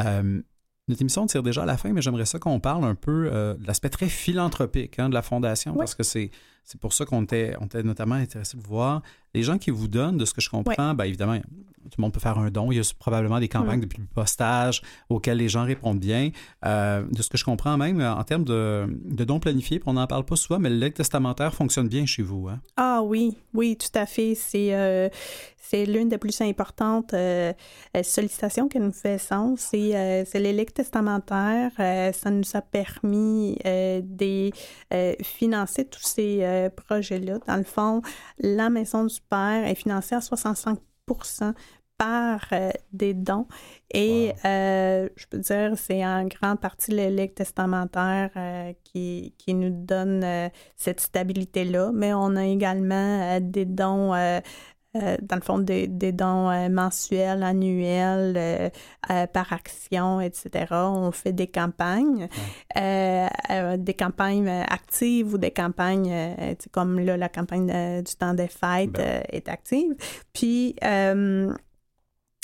[0.01, 0.41] Euh,
[0.89, 3.55] notre émission tire déjà à la fin, mais j'aimerais ça qu'on parle un peu euh,
[3.55, 6.31] de l'aspect très philanthropique hein, de la Fondation, parce que c'est
[6.65, 9.03] c'est pour ça qu'on était, on était notamment intéressé de voir
[9.35, 11.39] les gens qui vous donnent, de ce que je comprends, bien évidemment,
[11.91, 12.71] tout le monde peut faire un don.
[12.71, 13.87] Il y a probablement des campagnes mm.
[13.87, 16.31] de postage auxquelles les gens répondent bien.
[16.65, 18.87] Euh, de ce que je comprends même, en termes de,
[19.25, 22.49] dons planifiés, on n'en parle pas souvent, mais le testamentaire fonctionne bien chez vous.
[22.49, 22.61] Hein?
[22.77, 24.35] Ah oui, oui, tout à fait.
[24.35, 25.09] C'est, euh,
[25.59, 27.53] c'est l'une des plus importantes euh,
[28.03, 29.57] sollicitations que nous faisons.
[29.57, 31.73] C'est, c'est les legs testamentaires.
[31.77, 34.51] ça nous a permis de
[35.23, 37.39] financer tous ces euh, projet-là.
[37.47, 38.03] Dans le fond,
[38.39, 41.55] la Maison du Père est financée à 65%
[41.99, 43.47] par euh, des dons.
[43.93, 48.31] Et euh, je peux dire, c'est en grande partie l'élect testamentaire
[48.85, 51.91] qui, qui, nous donne cette stabilité-là.
[51.95, 54.13] Mais on a également des dons
[54.95, 58.37] euh, dans le fond, des, dons euh, mensuels, annuels,
[59.11, 60.67] euh, par action, etc.
[60.71, 62.29] On fait des campagnes,
[62.75, 66.37] des campagnes actives ou des campagnes,
[66.73, 69.95] comme là, la campagne du temps des fêtes ben est active.
[70.33, 71.57] Puis, dans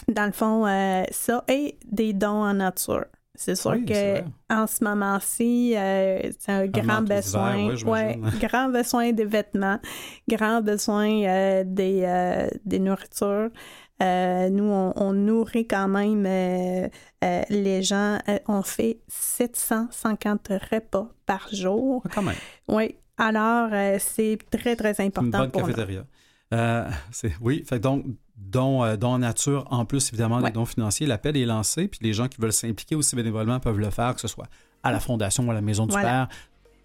[0.08, 0.64] le fond,
[1.11, 3.04] ça et des dons en nature.
[3.38, 9.24] C'est sûr que en ce moment-ci, euh, c'est un grand besoin, ouais, grand besoin des
[9.24, 9.79] vêtements,
[10.29, 13.51] grand besoin euh, des, euh, des nourritures.
[14.01, 16.24] nous, on, nourrit quand même
[17.22, 18.18] les gens.
[18.48, 22.03] on fait 750 repas par jour.
[22.05, 22.35] Ah, quand même.
[22.66, 22.96] Oui.
[23.18, 23.70] Alors,
[24.01, 25.44] c'est très, très important.
[25.44, 26.05] Une bonne cafétéria.
[27.40, 28.05] oui, fait donc
[28.38, 31.07] dont, euh, dont nature, en plus évidemment des dons financiers.
[31.07, 34.20] L'appel est lancé, puis les gens qui veulent s'impliquer aussi bénévolement peuvent le faire, que
[34.20, 34.48] ce soit
[34.83, 36.29] à la Fondation ou à la Maison du Père.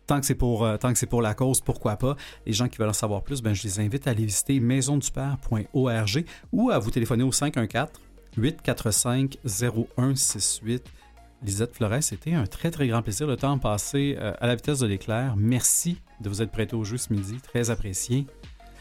[0.05, 2.17] Tant que c'est pour, euh, tant que c'est pour la cause, pourquoi pas?
[2.45, 6.25] Les gens qui veulent en savoir plus, ben, je les invite à aller visiter maisondupère.org
[6.51, 7.89] ou à vous téléphoner au 514
[8.35, 10.83] 845 0168.
[11.41, 13.27] Lisette Flores, c'était un très, très grand plaisir.
[13.27, 15.35] Le temps passé euh, à la vitesse de l'éclair.
[15.37, 17.37] Merci de vous être prêté au jeu ce midi.
[17.41, 18.25] Très apprécié.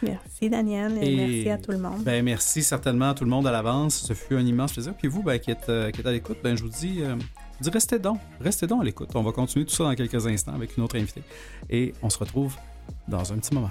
[0.02, 2.02] Merci Daniel et, merci à tout le monde.
[2.02, 3.94] Ben, merci certainement à tout le monde à l'avance.
[4.06, 4.94] Ce fut un immense plaisir.
[4.94, 7.16] Puis vous, ben, qui, êtes, euh, qui êtes à l'écoute, ben, je vous dis, euh,
[7.60, 9.10] dis restez donc, restez donc à l'écoute.
[9.14, 11.22] On va continuer tout ça dans quelques instants avec une autre invitée.
[11.70, 12.56] Et on se retrouve
[13.08, 13.70] dans un petit moment.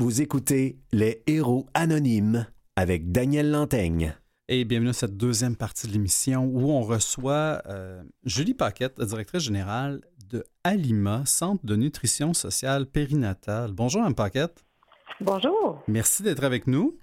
[0.00, 4.14] Vous écoutez Les Héros Anonymes avec Daniel Lantaigne.
[4.46, 9.42] Et bienvenue à cette deuxième partie de l'émission où on reçoit euh, Julie Paquette, directrice
[9.42, 13.72] générale de Alima, Centre de nutrition sociale périnatale.
[13.72, 14.64] Bonjour, Mme Paquette.
[15.20, 15.82] Bonjour.
[15.88, 16.96] Merci d'être avec nous.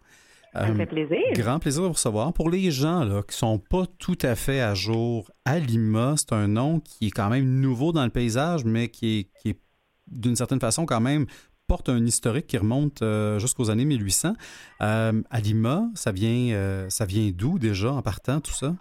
[0.53, 1.17] Ça fait euh, plaisir.
[1.33, 2.31] Grand plaisir de vous recevoir.
[2.31, 6.31] Pour les gens là, qui ne sont pas tout à fait à jour, Alima, c'est
[6.31, 9.59] un nom qui est quand même nouveau dans le paysage, mais qui est
[10.07, 11.25] d'une certaine façon quand même
[11.67, 14.33] porte un historique qui remonte euh, jusqu'aux années 1800.
[14.81, 18.73] Euh, Alima, ça vient, euh, ça vient d'où déjà en partant tout ça?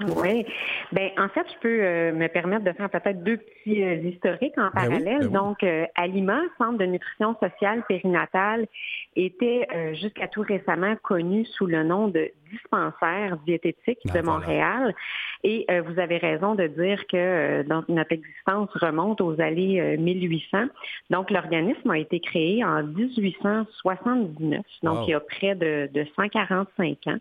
[0.00, 0.44] Oui.
[0.90, 4.70] Ben, en fait, je peux me permettre de faire peut-être deux petits historiques en ben
[4.74, 5.28] parallèle.
[5.28, 8.66] Ben Donc, Alima, Centre de nutrition sociale périnatale,
[9.14, 14.94] était jusqu'à tout récemment connu sous le nom de dispensaire diététique ben de Montréal.
[15.42, 20.56] Et euh, vous avez raison de dire que euh, notre existence remonte aux années 1800.
[20.56, 20.66] Euh,
[21.10, 27.18] donc, l'organisme a été créé en 1879, donc il y a près de, 145 ans.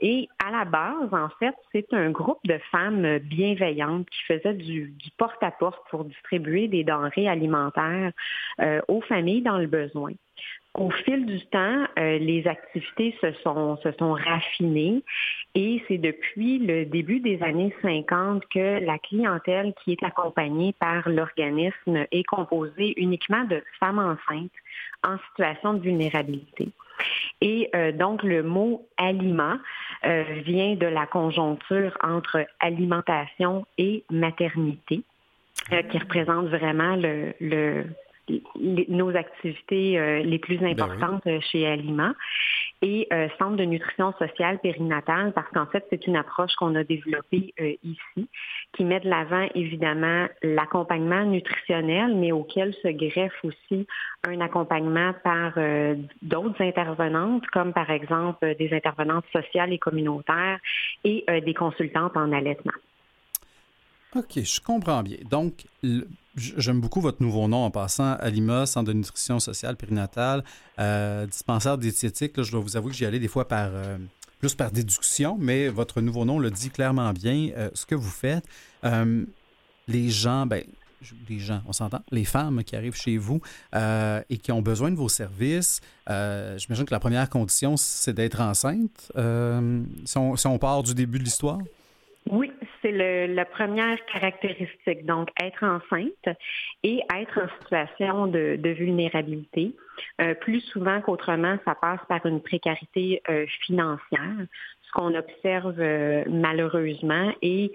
[0.00, 4.92] Et à la base, en fait, c'est un groupe de femmes bienveillantes qui faisaient du,
[5.16, 8.12] porte-à-porte pour distribuer des denrées alimentaires
[8.88, 10.12] aux familles dans le besoin.
[10.74, 15.02] Au fil du temps, les activités se sont, se sont raffinées.
[15.54, 21.06] Et c'est depuis le début des années 50 que la clientèle qui est accompagnée par
[21.10, 24.50] l'organisme est composée uniquement de femmes enceintes
[25.04, 26.70] en situation de vulnérabilité.
[27.40, 29.56] Et euh, donc, le mot aliment
[30.04, 35.02] euh, vient de la conjoncture entre alimentation et maternité,
[35.72, 37.84] euh, qui représente vraiment le,
[38.58, 42.12] nos activités les plus ben importantes chez Aliment
[42.82, 46.82] et euh, centre de nutrition sociale périnatale, parce qu'en fait, c'est une approche qu'on a
[46.82, 48.28] développée euh, ici,
[48.72, 53.86] qui met de l'avant évidemment l'accompagnement nutritionnel, mais auquel se greffe aussi
[54.24, 60.58] un accompagnement par euh, d'autres intervenantes, comme par exemple des intervenantes sociales et communautaires
[61.04, 62.72] et des consultantes en allaitement.
[64.16, 65.18] OK, je comprends bien.
[65.30, 65.64] Donc,
[66.36, 70.44] j'aime beaucoup votre nouveau nom en passant, Alima, Centre de nutrition sociale périnatale,
[70.78, 72.40] euh, dispensaire diététique.
[72.42, 73.98] je dois vous avouer que j'y allais des fois par euh,
[74.38, 78.10] plus par déduction, mais votre nouveau nom le dit clairement bien euh, ce que vous
[78.10, 78.44] faites.
[79.88, 80.62] les gens, ben,
[81.28, 83.40] les gens, on s'entend, les femmes qui arrivent chez vous
[83.74, 89.12] et qui ont besoin de vos services, j'imagine que la première condition, c'est d'être enceinte,
[90.04, 91.58] si on part du début de l'histoire?
[92.30, 95.06] Oui, c'est la première caractéristique.
[95.06, 96.36] Donc, être enceinte
[96.82, 99.74] et être en situation de, vulnérabilité.
[100.20, 104.36] Euh, plus souvent qu'autrement, ça passe par une précarité euh, financière,
[104.82, 107.72] ce qu'on observe euh, malheureusement et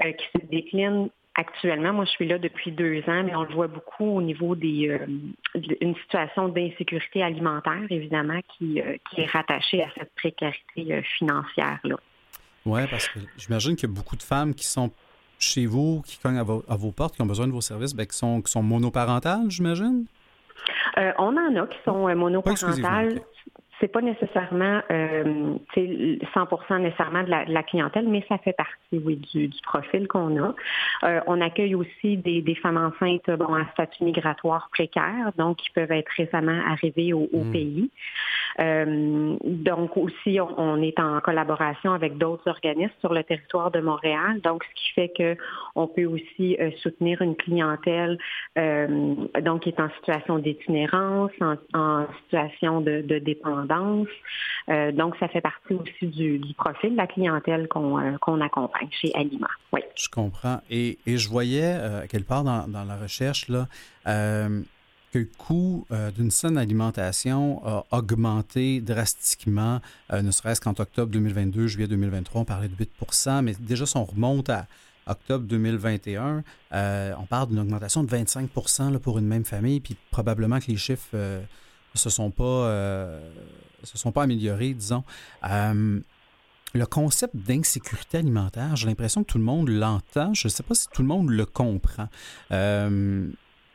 [0.00, 1.92] qui se décline actuellement.
[1.92, 4.98] Moi, je suis là depuis deux ans, mais on le voit beaucoup au niveau des
[5.80, 11.96] une situation d'insécurité alimentaire, évidemment, qui, est rattachée à cette précarité financière là.
[12.70, 14.90] Oui, parce que j'imagine qu'il y a beaucoup de femmes qui sont
[15.40, 18.16] chez vous, qui cognent à vos, portes, qui ont besoin de vos services, bien, qui,
[18.16, 20.04] sont, qui sont monoparentales, j'imagine?
[20.98, 23.22] Euh, on en a qui sont euh, monoparentales
[23.80, 29.50] c'est pas nécessairement euh, 100% nécessairement de la, clientèle, mais ça fait partie, oui, du,
[29.62, 30.54] profil qu'on a.
[31.04, 35.92] Euh, on accueille aussi des, femmes enceintes bon, à statut migratoire précaire, donc qui peuvent
[35.92, 37.52] être récemment arrivées au, hmm.
[37.52, 37.90] pays.
[38.58, 44.40] Euh, donc aussi, on, est en collaboration avec d'autres organismes sur le territoire de Montréal,
[44.42, 45.36] donc ce qui fait que
[45.76, 48.18] on peut aussi euh, soutenir une clientèle
[48.56, 54.08] donc qui est en situation d'itinérance, en, situation de, dépendance
[54.68, 59.10] euh, donc, ça fait partie aussi du, profil de la clientèle qu'on euh, accompagne chez
[59.14, 59.48] Alima.
[59.72, 59.80] Oui.
[59.96, 60.60] Je comprends.
[60.70, 63.66] Et, je voyais, euh, quelque part dans, la recherche, là,
[65.12, 69.80] que le coût d'une saine alimentation a augmenté drastiquement,
[70.12, 74.04] ne serait-ce qu'en octobre 2022, juillet 2023, on parlait de 8% mais déjà, si on
[74.04, 74.66] remonte à
[75.06, 80.68] octobre 2021, on parle d'une augmentation de 25% pour une même famille, puis probablement que
[80.68, 81.16] les chiffres
[81.94, 83.30] se pas, euh,
[83.82, 85.04] se sont pas améliorés, disons.
[85.48, 86.00] Euh,
[86.72, 90.34] le concept d'insécurité alimentaire, j'ai l'impression que tout le monde l'entend.
[90.34, 92.08] Je ne sais pas si tout le monde le comprend.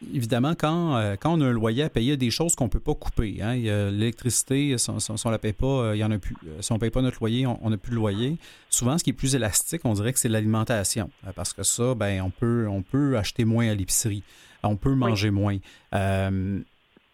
[0.04, 2.56] Euh, évidemment, quand, quand on a un loyer à payer, il y a des choses
[2.56, 3.42] qu'on ne peut pas couper.
[3.42, 3.56] Hein.
[3.92, 6.36] L'électricité, si, on ne la paye pas, il y en a plus.
[6.62, 8.38] Si on ne paye pas notre loyer, on n'a plus de loyer.
[8.70, 11.10] Souvent, ce qui est plus élastique, on dirait que c'est l'alimentation.
[11.36, 14.24] Parce que ça, ben, on, peut, on peut acheter moins à l'épicerie.
[14.64, 15.58] On peut manger moins.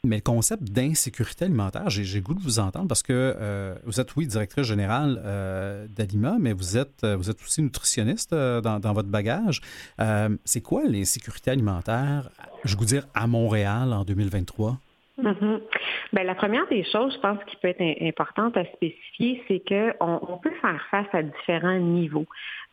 [0.04, 4.16] Mais le concept d'insécurité alimentaire, j'ai goût de vous entendre parce que euh, vous êtes,
[4.16, 9.10] oui, directrice générale euh, d'Alima, mais vous êtes, euh, vous êtes aussi nutritionniste dans, votre
[9.10, 9.62] bagage.
[10.44, 12.32] C'est quoi l'insécurité alimentaire,
[12.64, 14.80] je vous dire, à Montréal en 2023?
[15.22, 15.60] Mm-hmm.
[16.14, 20.20] Bien, la première des choses, je pense, qui peut être importante à spécifier, c'est qu'on
[20.28, 22.26] on peut faire face à différents niveaux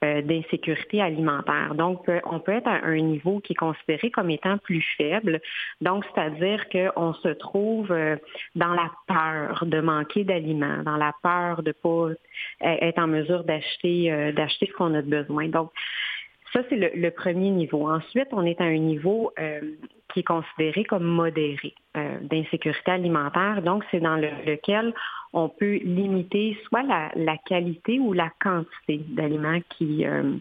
[0.04, 1.74] euh, d'insécurité alimentaire.
[1.74, 5.40] Donc, on peut être à un niveau qui est considéré comme étant plus faible.
[5.80, 8.16] Donc, c'est-à-dire qu'on se trouve euh,
[8.54, 12.14] dans la peur de manquer d'aliments, dans la peur de ne pas
[12.60, 15.48] être en mesure d'acheter euh, d'acheter ce qu'on a besoin.
[15.48, 15.70] Donc,
[16.52, 17.90] ça, c'est le, premier niveau.
[17.90, 19.60] Ensuite, on est à un niveau euh,
[20.12, 23.62] qui est considéré comme modéré euh, d'insécurité alimentaire.
[23.62, 24.94] Donc, c'est dans lequel
[25.32, 30.34] on peut limiter soit la, qualité ou la quantité d'aliments qui, euh,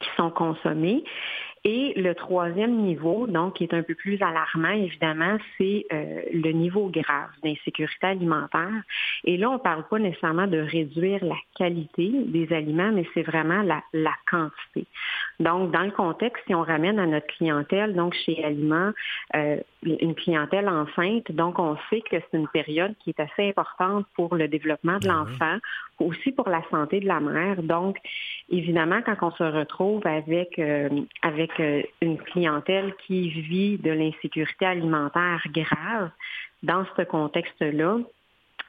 [0.00, 1.02] qui sont consommés.
[1.62, 6.52] Et le troisième niveau, donc, qui est un peu plus alarmant, évidemment, c'est euh, le
[6.52, 8.82] niveau grave d'insécurité alimentaire.
[9.24, 13.22] Et là, on ne parle pas nécessairement de réduire la qualité des aliments, mais c'est
[13.22, 14.86] vraiment la, la, quantité.
[15.40, 18.92] Donc, dans le contexte, si on ramène à notre clientèle, donc chez Aliments,
[19.34, 24.06] euh, une clientèle enceinte, donc on sait que c'est une période qui est assez importante
[24.14, 25.56] pour le développement de ben l'enfant,
[25.98, 27.62] aussi pour la santé de la mère.
[27.62, 27.96] Donc,
[28.50, 30.90] évidemment, quand on se retrouve avec, euh,
[31.22, 36.10] avec euh, une clientèle qui vit de l'insécurité alimentaire grave,
[36.62, 37.96] dans ce contexte-là,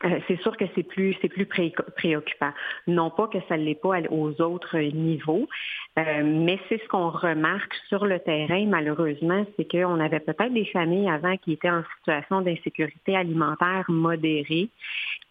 [0.04, 1.16] euh, c'est sûr que c'est plus
[1.96, 2.52] préoccupant.
[2.88, 5.48] Non pas que ça ne l'est pas aux autres niveaux,
[6.00, 10.66] euh, mais c'est ce qu'on remarque sur le terrain, malheureusement, c'est qu'on avait peut-être des
[10.66, 14.70] familles avant qui étaient en situation d'insécurité alimentaire modérée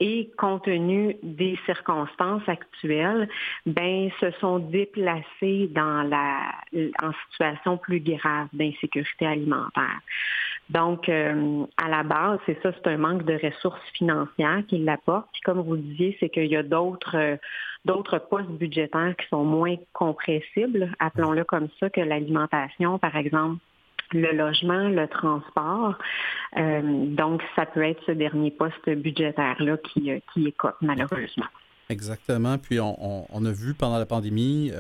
[0.00, 3.28] et compte tenu des circonstances actuelles,
[3.66, 6.52] ben se sont déplacés dans la
[7.02, 10.00] en situation plus grave d'insécurité alimentaire.
[10.70, 15.28] Donc, euh, à la base, c'est ça, c'est un manque de ressources financières qui l'apporte.
[15.32, 17.36] Puis comme vous le disiez, c'est qu'il y a d'autres euh,
[17.84, 23.58] d'autres postes budgétaires qui sont moins compressibles, appelons-le comme ça, que l'alimentation, par exemple
[24.12, 25.96] le logement, le transport.
[26.56, 31.46] Euh, donc, ça peut être ce dernier poste budgétaire-là qui, qui écope, malheureusement.
[31.88, 32.58] Exactement.
[32.58, 34.72] Puis, on, a vu pendant la pandémie,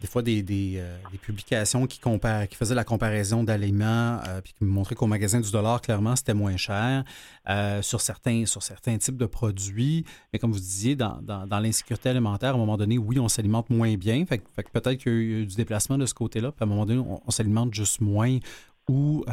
[0.00, 4.64] des fois des, euh, des, publications qui, qui faisaient la comparaison d'aliments, euh, puis qui
[4.64, 7.04] montraient qu'au magasin du dollar, clairement, c'était moins cher
[7.48, 10.06] euh, sur, certains, sur certains types de produits.
[10.32, 13.68] Mais comme vous disiez, dans, dans, l'insécurité alimentaire, à un moment donné, oui, on s'alimente
[13.68, 14.24] moins bien.
[14.24, 16.68] Fait, que peut-être qu'il y a eu du déplacement de ce côté-là, puis à un
[16.68, 18.38] moment donné, on, s'alimente juste moins.
[18.88, 19.24] Ou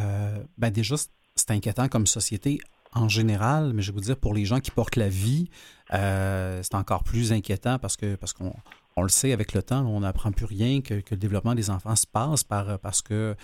[0.57, 0.95] ben déjà,
[1.35, 2.59] c'est inquiétant comme société
[2.93, 5.49] en général, mais je vais vous dire, pour les gens qui portent la vie,
[5.91, 8.53] c'est encore plus inquiétant parce que parce qu'on
[8.97, 11.95] on le sait avec le temps, on n'apprend plus rien que, le développement des enfants
[11.95, 13.35] se passe par, parce que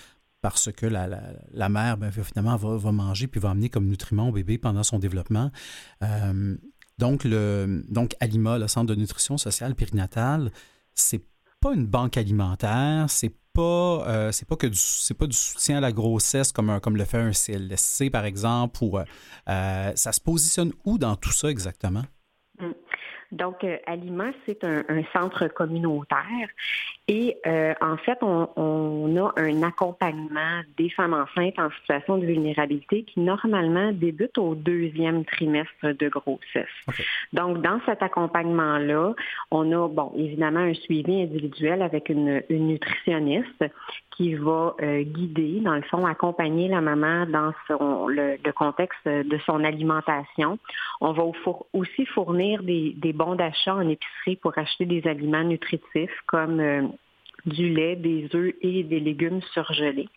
[0.87, 4.97] la, mère, ben, finalement, va, manger puis va amener comme nutriment au bébé pendant son
[4.97, 5.51] développement.
[6.01, 6.57] Euh,
[6.97, 10.51] donc, le, donc, Alima, le Centre de nutrition sociale périnatale,
[10.95, 11.23] c'est
[11.61, 15.81] pas une banque alimentaire, c'est pas, euh, pas que du, c'est pas du soutien à
[15.81, 20.73] la grossesse comme, comme le fait un CLSC, par exemple, ou euh, ça se positionne
[20.83, 22.03] où dans tout ça exactement?
[23.33, 26.47] Donc, euh, Alima, c'est un, centre communautaire
[27.07, 33.03] et euh, en fait, on, a un accompagnement des femmes enceintes en situation de vulnérabilité
[33.03, 36.67] qui normalement débute au deuxième trimestre de grossesse.
[37.33, 39.13] Donc, dans cet accompagnement-là,
[39.51, 43.65] on a, bon, évidemment, un suivi individuel avec une, nutritionniste
[44.15, 49.63] qui va euh, guider, dans le fond, accompagner la maman dans le, contexte de son
[49.63, 50.59] alimentation.
[51.01, 51.23] On va
[51.73, 56.83] aussi fournir des, des bons d'achat en épicerie pour acheter des aliments nutritifs comme euh,
[57.45, 60.09] du lait, des œufs et des légumes surgelés.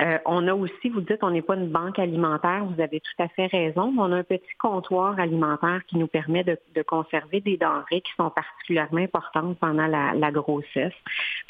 [0.00, 3.22] Euh, on a aussi, vous dites, on n'est pas une banque alimentaire, vous avez tout
[3.22, 7.40] à fait raison, mais on a un petit comptoir alimentaire qui nous permet de, conserver
[7.40, 10.94] des denrées qui sont particulièrement importantes pendant la, grossesse.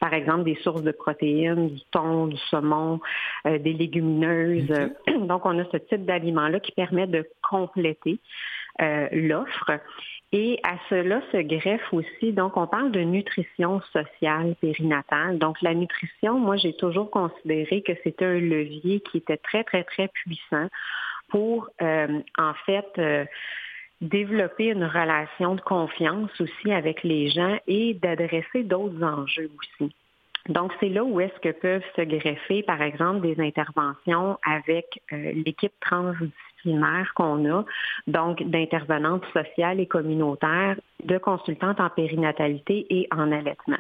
[0.01, 3.01] Par exemple, des sources de protéines, du thon, du saumon,
[3.47, 4.73] euh, des légumineuses.
[5.21, 8.19] Donc, on a ce type d'aliment-là qui permet de compléter
[9.13, 9.81] l'offre.
[10.33, 15.39] Et à cela se greffe aussi, donc on parle de nutrition sociale périnatale.
[15.39, 19.85] Donc la nutrition, moi j'ai toujours considéré que c'était un levier qui était très, très,
[19.85, 20.69] très puissant
[21.29, 23.25] pour euh, en fait euh,
[24.03, 29.95] développer une relation de confiance aussi avec les gens et d'adresser d'autres enjeux aussi.
[30.49, 35.33] Donc, c'est là où est-ce que peuvent se greffer, par exemple, des interventions avec euh,
[35.33, 36.48] l'équipe transdisciplinaire
[37.15, 37.65] qu'on a,
[38.07, 43.79] donc d'intervenantes sociales et communautaires, de consultantes en périnatalité et en allaitement.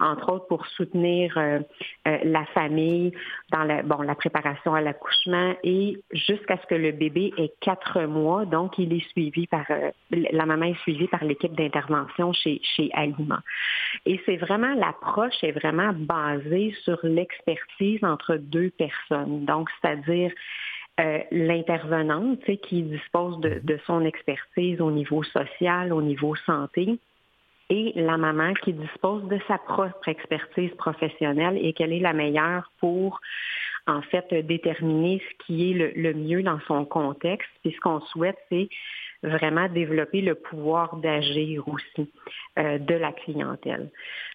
[0.00, 1.60] Entre autres pour soutenir euh,
[2.06, 3.12] euh, la famille
[3.50, 8.02] dans la, bon, la préparation à l'accouchement et jusqu'à ce que le bébé ait quatre
[8.02, 8.44] mois.
[8.44, 12.90] Donc, il est suivi par, euh, la maman est suivie par l'équipe d'intervention chez, chez
[12.92, 13.40] Aliment.
[14.04, 19.44] Et c'est vraiment, l'approche est vraiment basée sur l'expertise entre deux personnes.
[19.46, 20.32] Donc, c'est-à-dire
[21.00, 26.98] euh, l'intervenante qui dispose de, son expertise au niveau social, au niveau santé,
[27.70, 32.70] et la maman qui dispose de sa propre expertise professionnelle et qu'elle est la meilleure
[32.80, 33.20] pour
[33.86, 37.48] en fait déterminer ce qui est le, le mieux dans son contexte.
[37.62, 38.68] Puis ce qu'on souhaite, c'est
[39.22, 42.10] vraiment développer le pouvoir d'agir aussi
[42.58, 43.90] euh, de la clientèle.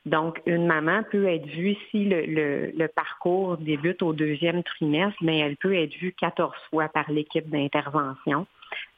[0.06, 5.56] Donc, une maman peut être vue, si le, parcours débute au deuxième trimestre, mais elle
[5.56, 8.46] peut être vue 14 fois par l'équipe d'intervention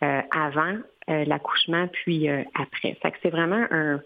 [0.03, 0.77] euh, avant
[1.09, 2.97] euh, l'accouchement, puis après.
[3.21, 4.01] c'est vraiment un,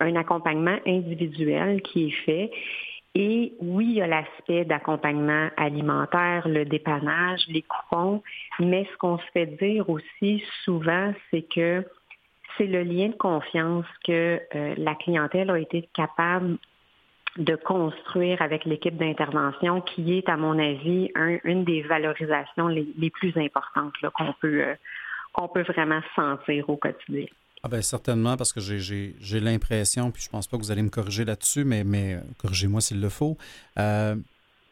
[0.00, 2.50] un accompagnement individuel qui est fait
[3.14, 8.22] et oui, il y a l'aspect d'accompagnement alimentaire, le dépannage, les coupons,
[8.58, 11.84] mais ce qu'on se fait dire aussi souvent, c'est que
[12.58, 16.58] c'est le lien de confiance que euh, la clientèle a été capable
[17.36, 21.10] de construire avec l'équipe d'intervention, qui est, à mon avis,
[21.44, 24.74] une des valorisations les, plus importantes qu'on peut, euh,
[25.32, 27.26] qu'on peut vraiment sentir au quotidien.
[27.66, 30.90] Ah ben certainement, parce que j'ai l'impression, puis je pense pas que vous allez me
[30.90, 33.38] corriger là-dessus, mais, mais euh, corrigez-moi s'il le faut.
[33.78, 34.16] Euh,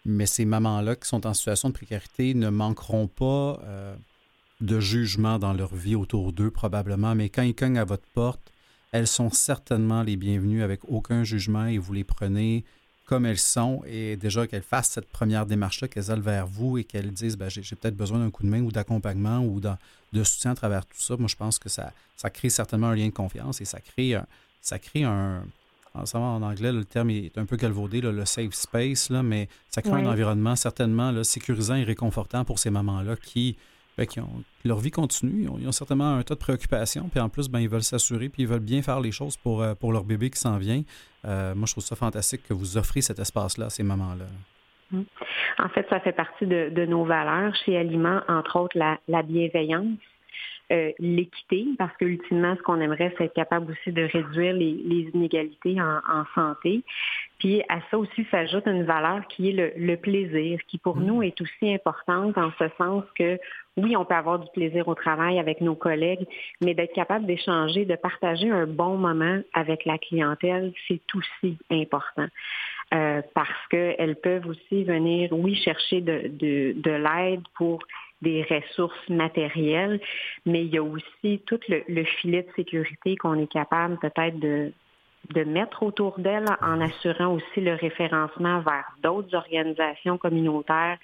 [0.05, 3.97] mais ces mamans-là qui sont en situation de précarité ne manqueront pas euh,
[4.61, 8.53] de jugement dans leur vie autour d'eux, probablement, mais quand ils cognent à votre porte,
[8.93, 12.63] elles sont certainement les bienvenues avec aucun jugement et vous les prenez
[13.13, 16.85] comme elles sont et déjà qu'elles fassent cette première démarche-là, qu'elles aillent vers vous et
[16.85, 20.53] qu'elles disent ben, j'ai, peut-être besoin d'un coup de main ou d'accompagnement ou de, soutien
[20.53, 21.19] à travers tout ça.
[21.19, 24.19] Moi, je pense que ça, ça crée certainement un lien de confiance et ça crée,
[24.63, 25.45] ça crée un,
[25.95, 29.93] en anglais, le terme est un peu galvaudé, le safe space, là, mais ça crée
[29.93, 33.59] un environnement certainement sécurisant et réconfortant pour ces mamans-là qui,
[34.09, 35.49] qui ont leur vie continue.
[35.59, 38.43] Ils ont, certainement un tas de préoccupations, puis en plus, ben, ils veulent s'assurer, puis
[38.43, 40.83] ils veulent bien faire les choses pour, euh, pour leur bébé qui s'en vient.
[41.25, 44.27] Euh, moi, je trouve ça fantastique que vous offrez cet espace-là à ces mamans-là.
[45.59, 49.99] En fait, ça fait partie de, nos valeurs chez Aliment, entre autres la bienveillance.
[50.73, 55.11] Euh, l'équité, parce que ultimement, ce qu'on aimerait, c'est être capable aussi de réduire les,
[55.13, 56.83] inégalités en, santé.
[57.39, 61.05] Puis à ça aussi s'ajoute une valeur qui est le, plaisir, qui pour mmh.
[61.05, 63.39] nous est aussi importante en ce sens que
[63.77, 66.27] oui, on peut avoir du plaisir au travail avec nos collègues,
[66.61, 72.27] mais d'être capable d'échanger, de partager un bon moment avec la clientèle, c'est aussi important.
[72.93, 77.79] Euh, parce qu'elles peuvent aussi venir, oui, chercher de, de l'aide pour
[78.23, 80.01] des ressources matérielles,
[80.47, 84.73] mais il y a aussi tout le, filet de sécurité qu'on est capable peut-être de,
[85.31, 90.99] de mettre autour d'elle en assurant aussi le référencement vers d'autres organisations communautaires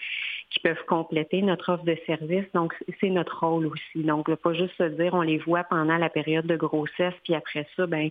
[0.51, 2.47] qui peuvent compléter notre offre de service.
[2.55, 4.05] Donc, c'est notre rôle aussi.
[4.05, 7.67] Donc, pas juste se dire on les voit pendant la période de grossesse, puis après
[7.77, 8.09] ça, ben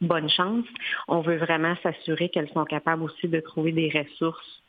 [0.00, 0.66] bonne chance.
[1.08, 4.61] On veut vraiment s'assurer qu'elles sont capables aussi de trouver des ressources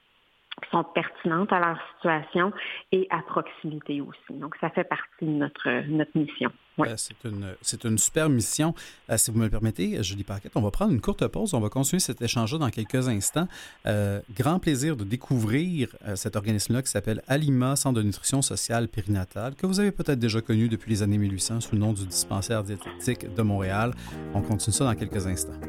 [0.71, 2.51] sont pertinentes à leur situation
[2.91, 4.39] et à proximité aussi.
[4.39, 6.51] Donc, ça fait partie de notre, notre mission.
[6.79, 8.73] Euh, c'est une, une super mission.
[9.09, 11.53] Euh, si vous me le permettez, Julie Paquette, on va prendre une courte pause.
[11.53, 13.47] On va continuer cet échange dans quelques instants.
[13.85, 19.55] Euh, grand plaisir de découvrir cet organisme-là qui s'appelle Alima, Centre de nutrition sociale périnatale,
[19.55, 22.63] que vous avez peut-être déjà connu depuis les années 1800 sous le nom du dispensaire
[22.63, 23.91] diététique de Montréal.
[24.33, 25.59] On continue ça dans quelques instants.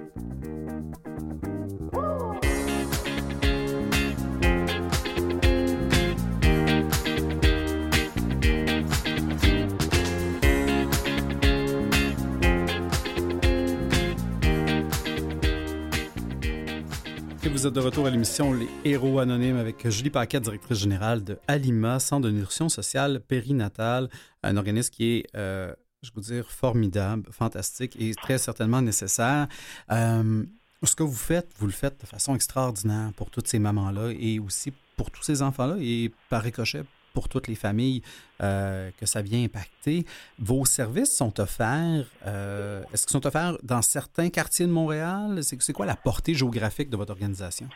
[17.70, 22.26] De retour à l'émission Les Héros Anonymes avec Julie Paquet, directrice générale de Alima, Centre
[22.26, 24.10] de nutrition sociale périnatale,
[24.42, 29.48] un organisme qui est, euh, je vous dire, formidable, fantastique et très certainement nécessaire.
[29.90, 30.44] Euh,
[30.82, 34.38] ce que vous faites, vous le faites de façon extraordinaire pour toutes ces mamans-là et
[34.38, 36.84] aussi pour tous ces enfants-là et par ricochet
[37.14, 38.02] pour toutes les familles
[38.42, 40.04] euh, que ça vient impacter.
[40.38, 45.38] Vos services sont offerts, euh, est-ce qu'ils sont offerts dans certains quartiers de Montréal?
[45.42, 47.68] C'est quoi la portée géographique de votre organisation?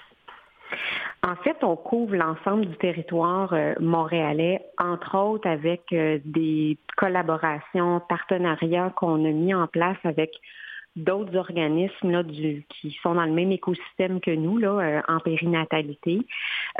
[1.22, 8.92] En fait, on couvre l'ensemble du territoire euh, montréalais, entre autres avec des collaborations, partenariats
[8.96, 10.32] qu'on a mis en place avec
[10.98, 15.20] d'autres organismes là, du, qui sont dans le même écosystème que nous là, euh, en
[15.20, 16.20] périnatalité.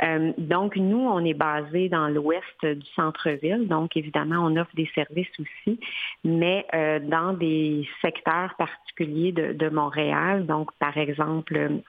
[0.03, 3.67] Euh, donc, nous, on est basé dans l'ouest du centre-ville.
[3.67, 5.79] Donc, évidemment, on offre des services aussi,
[6.23, 10.45] mais euh, dans des secteurs particuliers de, de Montréal.
[10.45, 11.81] Donc, par exemple,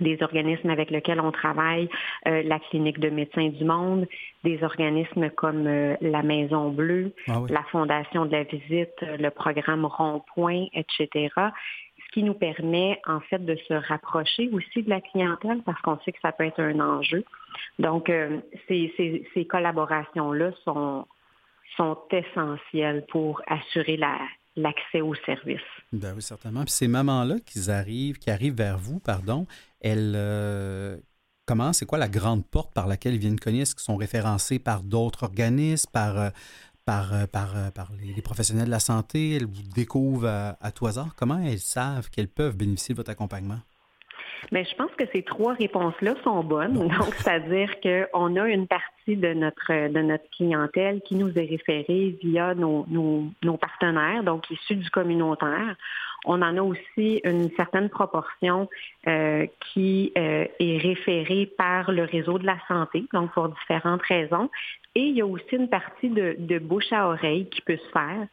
[0.00, 1.88] des organismes avec lesquels on travaille,
[2.26, 4.06] euh, la clinique de médecins du monde,
[4.44, 9.84] des organismes comme euh, la Maison Bleue, ah la Fondation de la visite, le programme
[9.84, 11.28] Rond-Point, etc.
[11.36, 15.98] Ce qui nous permet en fait de se rapprocher aussi de la clientèle parce qu'on
[16.00, 17.24] sait que ça peut être un enjeu.
[17.78, 18.38] Donc, euh,
[18.68, 21.06] ces, ces, ces collaborations-là sont,
[21.76, 24.18] sont essentielles pour assurer la,
[24.56, 25.60] l'accès aux services.
[25.92, 26.64] Ben oui, certainement.
[26.64, 29.46] Puis ces mamans-là qui arrivent, qui arrivent vers vous, pardon,
[29.80, 30.96] elles euh,
[31.46, 33.62] comment, c'est quoi la grande porte par laquelle ils viennent cogner?
[33.62, 36.30] Est-ce qu'ils sont référencés par d'autres organismes, par, euh,
[36.84, 39.36] par, euh, par, les, professionnels de la santé?
[39.36, 41.14] Elles vous découvrent à, à tout hasard?
[41.16, 43.60] Comment elles savent qu'elles peuvent bénéficier de votre accompagnement?
[44.50, 46.74] Mais je pense que ces trois réponses-là sont bonnes.
[46.74, 52.16] Donc, c'est-à-dire qu'on a une partie de notre de notre clientèle qui nous est référée
[52.22, 55.76] via nos, nos, partenaires, donc issus du communautaire.
[56.24, 58.68] On en a aussi une certaine proportion
[59.08, 64.48] euh, qui euh, est référée par le réseau de la santé, donc pour différentes raisons.
[64.94, 67.90] Et il y a aussi une partie de, de bouche à oreille qui peut se
[67.90, 68.26] faire.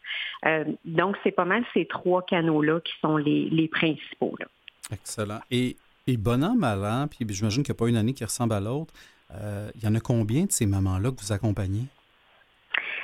[0.46, 4.36] Euh, donc, c'est pas mal ces trois canaux-là qui sont les, les principaux.
[4.40, 4.46] Là.
[4.92, 5.40] Excellent.
[5.50, 5.78] Et
[6.10, 8.54] et bon an, mal an, puis j'imagine qu'il n'y a pas une année qui ressemble
[8.54, 8.94] à l'autre.
[9.36, 11.84] Euh, il y en a combien de ces mamans-là que vous accompagnez?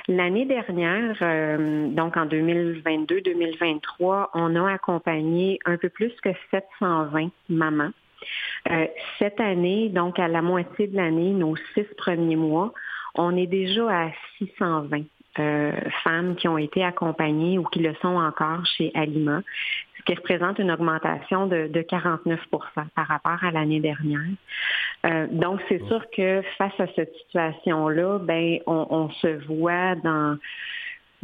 [0.08, 7.90] L'année dernière, euh, donc en 2022-2023, on a accompagné un peu plus que 720 mamans.
[8.70, 8.86] Euh,
[9.18, 12.72] cette année, donc à la moitié de l'année, nos six premiers mois,
[13.14, 15.04] on est déjà à 620
[16.02, 19.42] femmes qui ont été accompagnées ou qui le sont encore chez Alima,
[20.06, 22.38] qui représente une augmentation de, 49%
[22.94, 24.20] par rapport à l'année dernière.
[25.30, 30.38] donc, c'est sûr que face à cette situation-là, ben, on se voit dans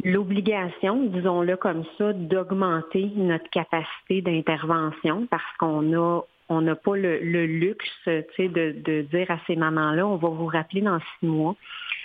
[0.03, 7.45] l'obligation, disons-le comme ça, d'augmenter notre capacité d'intervention parce qu'on a on n'a pas le,
[7.45, 11.55] luxe de, de dire à ces mamans-là, on va vous rappeler dans six mois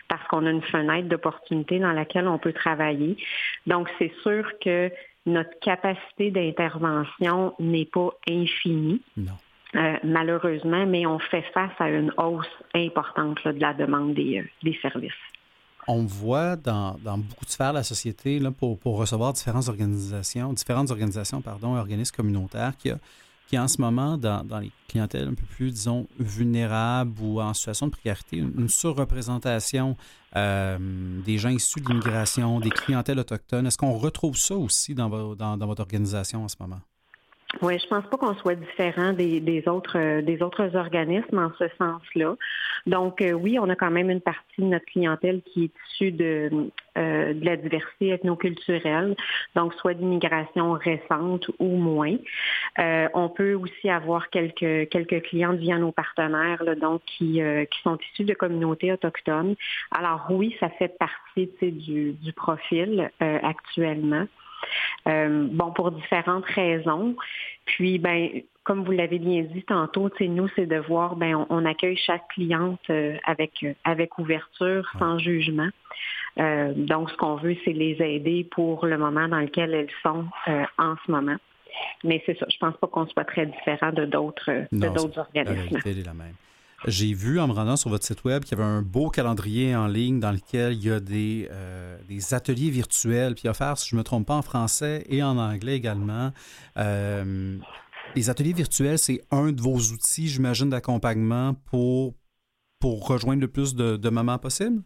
[0.08, 3.16] parce qu'on a une fenêtre d'opportunité dans laquelle on peut travailler.
[3.66, 4.90] Donc, c'est sûr que
[5.26, 9.02] notre capacité d'intervention n'est pas infinie.
[9.74, 14.44] Euh, malheureusement, mais on fait face à une hausse importante de la demande des, euh,
[14.62, 15.12] des services
[15.88, 20.90] on voit dans, beaucoup de sphères de la société, là, pour, recevoir différentes organisations, différentes
[20.90, 22.98] organisations, pardon, organismes communautaires, qui, a,
[23.48, 27.86] qui en ce moment, dans, les clientèles un peu plus, disons, vulnérables ou en situation
[27.86, 29.96] de précarité, une, surreprésentation
[30.36, 30.78] euh,
[31.24, 33.66] des gens issus de l'immigration, des clientèles autochtones.
[33.66, 36.80] Est-ce qu'on retrouve ça aussi dans, dans votre organisation en ce moment?
[37.62, 41.64] Oui, je pense pas qu'on soit différent des, autres euh, des autres organismes en ce
[41.78, 42.36] sens-là.
[42.86, 46.12] Donc euh, oui, on a quand même une partie de notre clientèle qui est issue
[46.12, 49.16] de, euh, de la diversité ethnoculturelle,
[49.56, 52.16] donc soit d'immigration récente ou moins.
[52.76, 57.40] on peut aussi avoir quelques quelques clients via nos partenaires, là, donc qui,
[57.70, 59.56] qui sont issus de communautés autochtones.
[59.90, 64.26] Alors oui, ça fait partie du, du profil actuellement.
[65.08, 67.16] Euh, bon, pour différentes raisons.
[67.64, 68.28] Puis, ben,
[68.64, 72.80] comme vous l'avez bien dit tantôt, nous, c'est de voir, ben, on, accueille chaque cliente
[72.90, 75.68] euh, avec, euh, avec ouverture, sans jugement.
[76.36, 80.24] donc, ce qu'on veut, c'est les aider pour le moment dans lequel elles sont
[80.78, 81.36] en ce moment.
[82.04, 85.78] Mais c'est ça, je pense pas qu'on soit très différent de d'autres organismes.
[86.04, 86.34] La même.
[86.86, 89.74] J'ai vu en me rendant sur votre site web qu'il y avait un beau calendrier
[89.74, 91.98] en ligne dans lequel il y a des, euh,
[92.30, 95.74] ateliers virtuels, puis offerts, si je ne me trompe pas, en français et en anglais
[95.74, 96.30] également.
[96.76, 97.58] Euh,
[98.14, 102.14] les ateliers virtuels, c'est un de vos outils, j'imagine, d'accompagnement pour,
[102.78, 104.82] pour rejoindre le plus de, de mamans possible?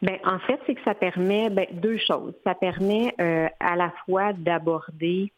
[0.00, 2.34] Bien, en fait, c'est que ça permet ben, deux choses.
[2.44, 5.32] Ça permet euh, à la fois d'aborder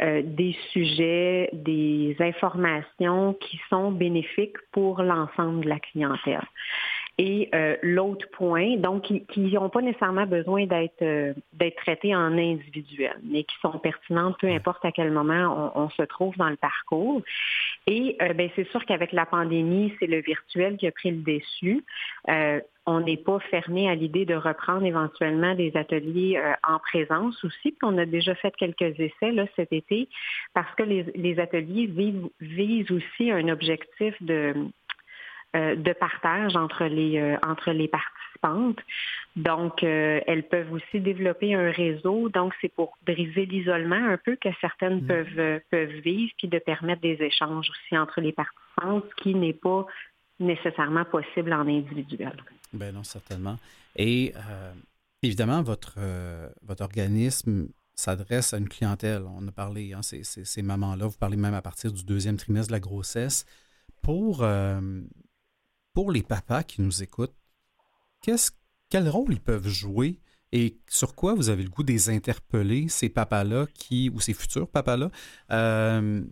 [0.00, 6.42] euh, des sujets, des informations qui sont bénéfiques pour l'ensemble de la clientèle.
[7.18, 12.38] Et euh, l'autre point, donc qui n'ont pas nécessairement besoin d'être euh, d'être traités en
[12.38, 16.56] individuel, mais qui sont pertinentes peu importe à quel moment on, se trouve dans le
[16.56, 17.22] parcours.
[17.86, 21.84] Et ben, c'est sûr qu'avec la pandémie, c'est le virtuel qui a pris le dessus
[22.86, 27.70] on n'est pas fermé à l'idée de reprendre éventuellement des ateliers euh, en présence aussi.
[27.70, 30.08] Puis on a déjà fait quelques essais là, cet été
[30.52, 31.86] parce que les, ateliers
[32.40, 34.54] visent, aussi un objectif de, euh,
[35.54, 38.80] de partage entre les, euh, entre les participantes.
[39.36, 42.28] Donc, elles peuvent aussi développer un réseau.
[42.28, 45.06] Donc, c'est pour briser l'isolement un peu que certaines mmh.
[45.06, 49.52] peuvent, peuvent vivre, puis de permettre des échanges aussi entre les participantes, ce qui n'est
[49.52, 49.86] pas
[50.40, 52.34] nécessairement possible en individuel.
[52.72, 53.58] Ben non, certainement.
[53.96, 54.72] Et euh,
[55.22, 59.22] évidemment, votre, euh, votre organisme s'adresse à une clientèle.
[59.26, 62.68] On a parlé, hein, ces, ces, mamans-là, vous parlez même à partir du deuxième trimestre
[62.68, 63.46] de la grossesse.
[64.00, 64.80] Pour, euh,
[65.94, 67.34] pour les papas qui nous écoutent,
[68.88, 70.20] quel rôle ils peuvent jouer
[70.54, 73.66] et sur quoi vous avez le goût des interpeller, ces papas-là,
[74.12, 75.10] ou ces futurs papas-là,
[75.50, 76.22] euh,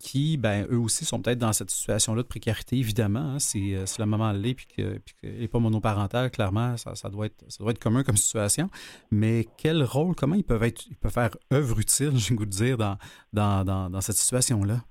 [0.00, 3.34] qui, ben, eux aussi sont peut-être dans cette situation-là de précarité, évidemment.
[3.34, 7.44] Hein, si, euh, la maman l'est puis qu'elle n'est pas monoparentale, clairement, ça, doit être,
[7.46, 8.68] ça doit être commun comme situation.
[9.12, 12.46] Mais quel rôle, comment ils peuvent, être, ils peuvent faire œuvre utile, j'ai le goût
[12.46, 12.98] de dire, dans,
[13.32, 14.82] dans, dans, dans cette situation-là?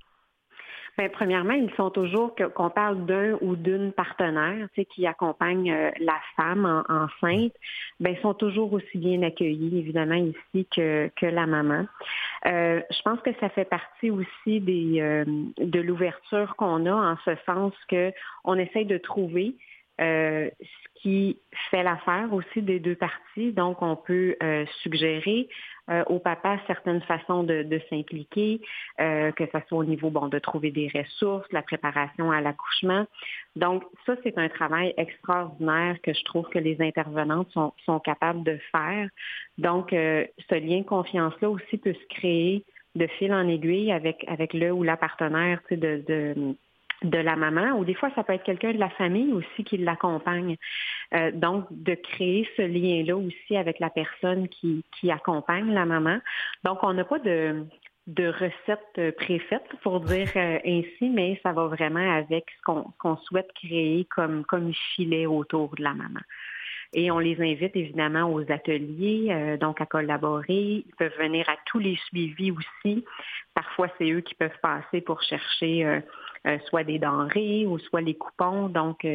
[0.98, 5.72] Bien, premièrement, ils sont toujours qu'on parle d'un ou d'une partenaire, tu sais, qui accompagne
[5.72, 7.54] euh, la femme enceinte.
[8.00, 11.86] Bien, ils sont toujours aussi bien accueillis, évidemment, ici que, que la maman.
[12.48, 15.24] Euh, je pense que ça fait partie aussi des, euh,
[15.60, 18.12] de l'ouverture qu'on a en ce sens que
[18.44, 19.56] on essaye de trouver
[20.00, 20.52] ce
[21.02, 21.40] qui
[21.72, 23.52] fait l'affaire aussi des deux parties.
[23.52, 24.36] Donc, on peut
[24.84, 25.50] suggérer
[25.90, 28.62] euh, au papa certaines façons de, s'impliquer,
[29.00, 33.06] euh, que ce soit au niveau bon de trouver des ressources, la préparation à l'accouchement.
[33.56, 38.44] Donc ça c'est un travail extraordinaire que je trouve que les intervenantes sont, sont capables
[38.44, 39.10] de faire.
[39.58, 42.64] Donc euh, ce lien de confiance là aussi peut se créer
[42.96, 46.56] de fil en aiguille avec avec le ou la partenaire de, de
[47.04, 49.78] de la maman, ou des fois, ça peut être quelqu'un de la famille aussi qui
[49.78, 50.58] l'accompagne.
[51.14, 56.20] Euh, donc, de créer ce lien-là aussi avec la personne qui, accompagne la maman.
[56.66, 57.66] Donc, on n'a pas de,
[58.08, 63.52] de recette préfaite, pour dire euh, ainsi, mais ça va vraiment avec ce qu'on souhaite
[63.54, 66.20] créer comme, comme filet autour de la maman.
[66.94, 70.86] Et on les invite évidemment aux ateliers, donc à collaborer.
[70.86, 73.04] Ils peuvent venir à tous les suivis aussi.
[73.54, 76.02] Parfois, c'est eux qui peuvent passer pour chercher
[76.68, 78.70] soit des denrées ou soit les coupons.
[78.70, 79.06] Donc,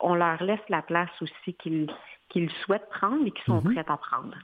[0.00, 1.88] on leur laisse la place aussi qu'ils
[2.28, 3.72] qu'ils souhaitent prendre et qui sont mhm.
[3.72, 4.34] prêts à prendre.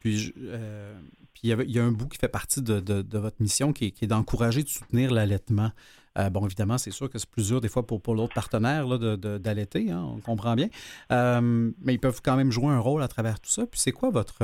[0.00, 0.98] Puis, euh,
[1.32, 4.62] puis il, y a un bout qui fait partie de, votre mission qui est, d'encourager,
[4.62, 5.70] de soutenir l'allaitement.
[6.18, 8.86] Euh, bon, évidemment, c'est sûr que c'est plus dur des fois pour, pour l'autre partenaire
[8.98, 10.68] d'allaiter, hein, on comprend bien.
[11.10, 13.66] Euh, mais ils peuvent quand même jouer un rôle à travers tout ça.
[13.66, 14.38] Puis c'est quoi votre...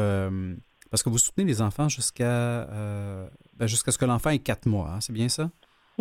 [0.91, 2.67] parce que vous soutenez les enfants jusqu'à
[3.57, 5.51] ben, jusqu'à ce que l'enfant ait quatre mois, hein, c'est bien ça?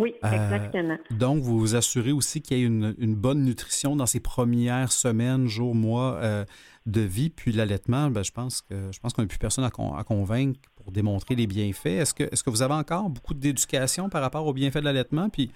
[0.00, 0.98] Oui, euh, exactement.
[1.10, 5.46] donc, vous vous assurez aussi qu'il y ait une, bonne nutrition dans ces premières semaines,
[5.46, 6.44] jours, mois euh,
[6.86, 7.30] de vie.
[7.30, 10.90] Puis l'allaitement, ben, je pense que je pense qu'on n'a plus personne à, convaincre pour
[10.90, 11.86] démontrer les bienfaits.
[11.86, 15.28] Est-ce que, est que vous avez encore beaucoup d'éducation par rapport aux bienfaits de l'allaitement?
[15.28, 15.50] Puis,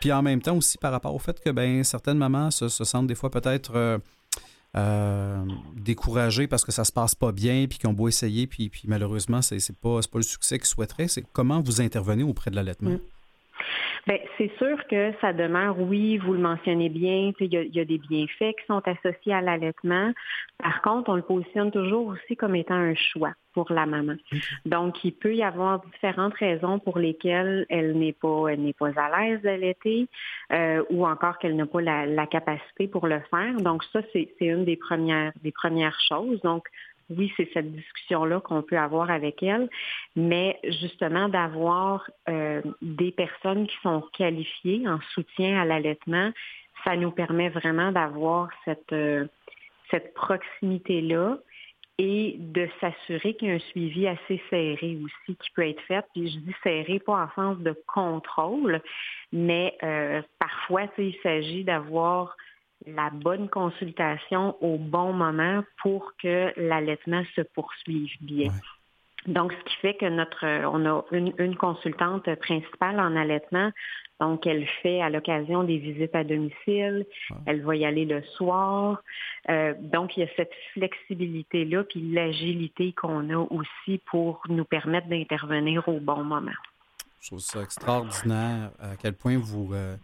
[0.00, 3.08] puis en même temps aussi par rapport au fait que ben, certaines mamans se, sentent
[3.08, 4.00] des fois peut-être
[4.76, 5.44] euh,
[5.74, 8.82] découragées parce que ça se passe pas bien, puis qu'ils ont beau essayer, puis, puis
[8.86, 11.08] malheureusement, c'est n'est pas, pas le succès qu'ils souhaiteraient.
[11.08, 12.90] C'est comment vous intervenez auprès de l'allaitement?
[12.90, 13.00] Mm.
[14.08, 17.98] Bien, c'est sûr que ça demeure, oui, vous le mentionnez bien, il y, a des
[17.98, 20.12] bienfaits qui sont associés à l'allaitement.
[20.56, 24.14] Par contre, on le positionne toujours aussi comme étant un choix pour la maman.
[24.64, 28.88] Donc, il peut y avoir différentes raisons pour lesquelles elle n'est pas, elle n'est pas
[28.96, 30.08] à l'aise d'allaiter
[30.52, 33.56] euh, ou encore qu'elle n'a pas la, la, capacité pour le faire.
[33.56, 36.40] Donc, ça, c'est une des premières, des premières choses.
[36.40, 36.66] Donc,
[37.10, 39.68] oui, c'est cette discussion-là qu'on peut avoir avec elle,
[40.14, 46.30] mais justement d'avoir euh, des personnes qui sont qualifiées en soutien à l'allaitement,
[46.84, 49.26] ça nous permet vraiment d'avoir cette, euh,
[49.90, 51.38] cette proximité-là
[51.98, 56.04] et de s'assurer qu'il y a un suivi assez serré aussi qui peut être fait.
[56.14, 58.80] Puis je dis serré pas en sens de contrôle,
[59.32, 62.36] mais euh, parfois il s'agit d'avoir
[62.94, 68.50] la bonne consultation au bon moment pour que l'allaitement se poursuive bien.
[69.26, 73.70] Donc, ce qui fait que notre, on a une, consultante principale en allaitement.
[74.20, 77.06] Donc, elle fait à l'occasion des visites à domicile.
[77.46, 79.02] Elle va y aller le soir.
[79.48, 85.08] Euh, donc, il y a cette flexibilité-là, puis l'agilité qu'on a aussi pour nous permettre
[85.08, 86.50] d'intervenir au bon moment.
[87.20, 89.96] Je trouve ça extraordinaire à quel point vous, euh,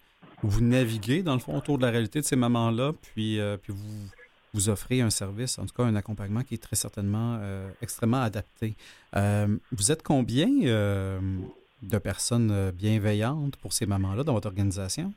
[0.47, 3.73] vous naviguez, dans le fond, autour de la réalité de ces mamans-là, puis, euh, puis
[3.73, 4.09] vous,
[4.53, 8.23] vous offrez un service, en tout cas un accompagnement qui est très certainement euh, extrêmement
[8.23, 8.75] adapté.
[9.17, 15.13] Euh, vous êtes combien de personnes bienveillantes pour ces mamans-là dans votre organisation?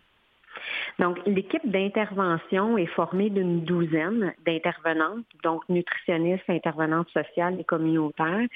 [0.99, 8.47] Donc, l'équipe d'intervention est formée d'une douzaine d'intervenantes, donc nutritionnistes, intervenantes sociales et communautaires.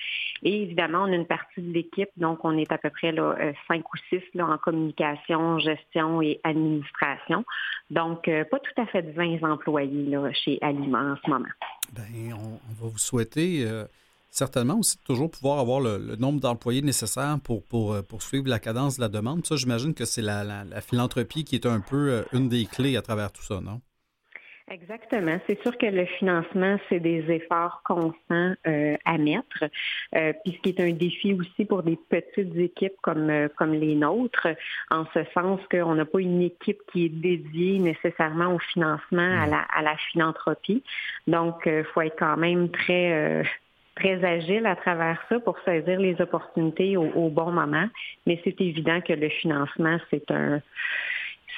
[0.44, 3.36] Et évidemment, on a une partie de l'équipe, donc on est à peu près là,
[3.40, 7.46] euh, cinq ou six là, en communication, gestion et administration.
[7.90, 11.46] Donc, euh, pas tout à fait 20 employés là, chez Aliment en ce moment.
[11.94, 13.66] Bien, on, va vous souhaiter...
[13.66, 13.86] Euh,
[14.32, 18.96] certainement aussi toujours pouvoir avoir le, nombre d'employés nécessaires pour, pour, euh, suivre la cadence
[18.96, 19.46] de la demande.
[19.46, 23.02] Ça, j'imagine que c'est la, philanthropie qui est un peu euh, une des clés à
[23.02, 23.82] travers tout ça, non?
[24.70, 25.38] Exactement.
[25.48, 29.66] C'est sûr que le financement, c'est des efforts constants euh, à mettre,
[30.16, 33.96] euh, puis ce qui est un défi aussi pour des petites équipes comme, comme les
[33.96, 34.48] nôtres,
[34.90, 39.46] en ce sens qu'on n'a pas une équipe qui est dédiée nécessairement au financement, à
[39.46, 40.84] la, à la philanthropie.
[41.28, 43.44] Donc, il faut être quand même très
[43.96, 47.88] très agile à travers ça pour saisir les opportunités au, bon moment.
[48.26, 50.62] Mais c'est évident que le financement, c'est un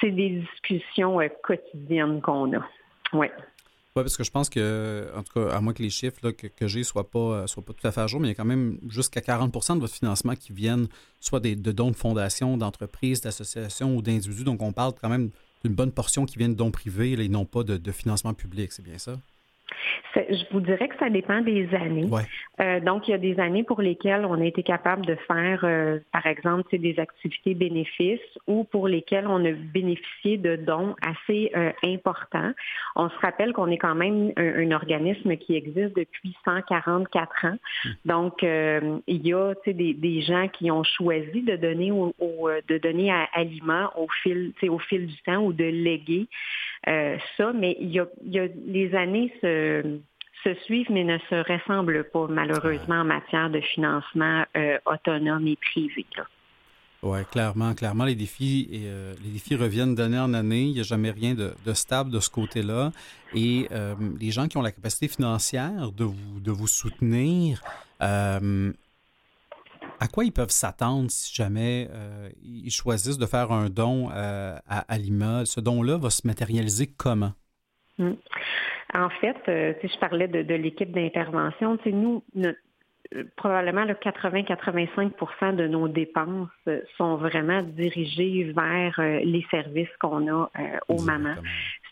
[0.00, 2.66] c'est des discussions euh, quotidiennes qu'on a.
[3.12, 3.28] Oui.
[3.96, 6.66] Oui, parce que je pense que, en tout cas, à moins que les chiffres que,
[6.66, 8.32] j'ai ne soient pas, euh, soient pas tout à fait à jour, mais il y
[8.32, 10.88] a quand même jusqu'à 40 de votre financement qui viennent
[11.20, 14.42] soit des, de dons de fondations, d'entreprises, d'associations ou d'individus.
[14.42, 15.30] Donc, on parle quand même
[15.64, 18.72] d'une bonne portion qui vient de dons privés et non pas de financement public.
[18.72, 19.12] C'est bien ça?
[20.14, 22.08] Je vous dirais que ça dépend des années.
[22.60, 25.60] Euh, donc, il y a des années pour lesquelles on a été capable de faire,
[25.64, 31.50] euh, par exemple, des activités bénéfices ou pour lesquelles on a bénéficié de dons assez
[31.56, 32.52] euh, importants.
[32.96, 37.56] On se rappelle qu'on est quand même un, organisme qui existe depuis 144 ans.
[37.84, 37.90] Hmm.
[38.04, 42.14] Donc, il y a des, des, gens qui ont choisi de donner au,
[42.68, 46.28] de donner à aliments au fil, au fil du temps ou de léguer.
[46.88, 48.06] Euh, ça, mais il y a,
[48.66, 50.00] les années se,
[50.64, 56.04] suivent, mais ne se ressemblent pas, malheureusement, en matière de financement euh, autonome et privé.
[57.02, 60.62] Oui, clairement, clairement, les défis, euh, les défis reviennent d'année en année.
[60.62, 62.92] Il n'y a jamais rien de, stable de ce côté-là.
[63.34, 63.68] Et
[64.20, 67.62] les gens qui ont la capacité financière de vous, de vous soutenir,
[70.00, 74.56] à quoi ils peuvent s'attendre si jamais euh, ils choisissent de faire un don euh,
[74.68, 75.44] à Alima?
[75.44, 77.32] Ce don-là va se matérialiser comment?
[77.96, 78.14] Hmm.
[78.92, 79.36] en fait,
[79.80, 82.24] si je parlais de, l'équipe d'intervention, nous,
[83.36, 86.48] probablement le 80-85% de nos dépenses
[86.96, 90.50] sont vraiment dirigées vers les services qu'on a
[90.88, 91.36] aux mamans.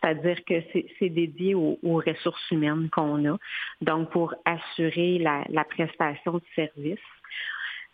[0.03, 0.55] C'est-à-dire que
[0.99, 3.39] c'est dédié aux, ressources humaines qu'on a,
[3.81, 6.99] donc pour assurer la, prestation de services.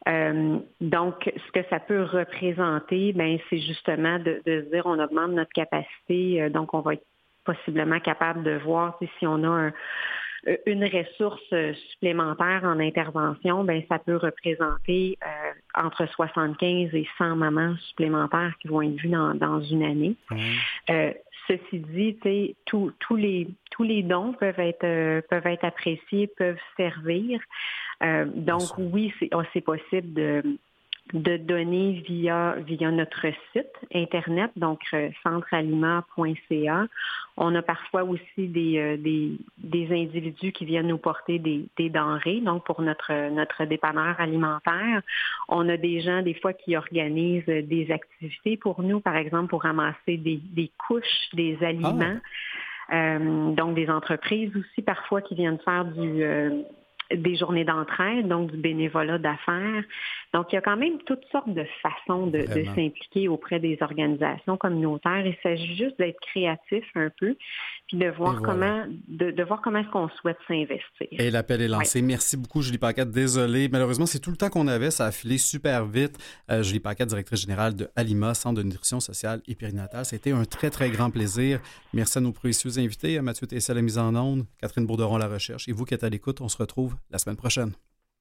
[0.09, 5.33] Euh, donc, ce que ça peut représenter, ben, c'est justement de, se dire on augmente
[5.33, 7.05] notre capacité, euh, donc on va être
[7.45, 9.71] possiblement capable de voir si on a
[10.67, 11.43] une ressource
[11.91, 18.69] supplémentaire en intervention, ben ça peut représenter euh, entre 75 et 100 mamans supplémentaires qui
[18.69, 20.17] vont être vues dans, une année.
[21.49, 22.19] Ceci dit,
[22.67, 27.41] tous les, tous les dons peuvent être, euh, peuvent être appréciés, peuvent servir.
[28.03, 30.59] Euh, donc oui, oh, c'est possible de,
[31.15, 36.87] de donner via, via notre site Internet, donc euh, centrealiment.ca.
[37.37, 42.65] On a parfois aussi euh, des, des, individus qui viennent nous porter des, denrées, donc
[42.65, 45.03] pour notre, notre dépanneur alimentaire.
[45.49, 49.63] On a des gens, des fois, qui organisent des activités pour nous, par exemple, pour
[49.63, 51.99] ramasser des, couches, des aliments.
[52.01, 52.21] Ah.
[52.91, 56.25] Euh, donc des entreprises aussi parfois qui viennent faire du,
[57.15, 59.85] des journées d'entraide, donc du bénévolat d'affaires.
[60.35, 62.45] Donc, il y a quand même toutes sortes de façons de,
[62.75, 65.25] s'impliquer auprès des organisations communautaires.
[65.25, 67.35] Il s'agit juste d'être créatif un peu,
[67.87, 71.09] puis de voir comment de, voir comment est-ce qu'on souhaite s'investir.
[71.13, 72.03] Et l'appel est lancé.
[72.03, 73.11] Merci beaucoup, Julie Paquette.
[73.11, 74.91] Désolé, malheureusement, c'est tout le temps qu'on avait.
[74.91, 76.19] Ça a filé super vite.
[76.51, 80.05] Euh, Julie Paquette, directrice générale de Alima, Centre de nutrition sociale et périnatale.
[80.05, 81.61] C'était un très, très grand plaisir.
[81.95, 85.69] Merci à nos précieux invités, Mathieu Tessel, la mise en onde, Catherine Bourderon, la recherche.
[85.69, 87.73] Et vous qui êtes à l'écoute, on se retrouve la semaine prochaine.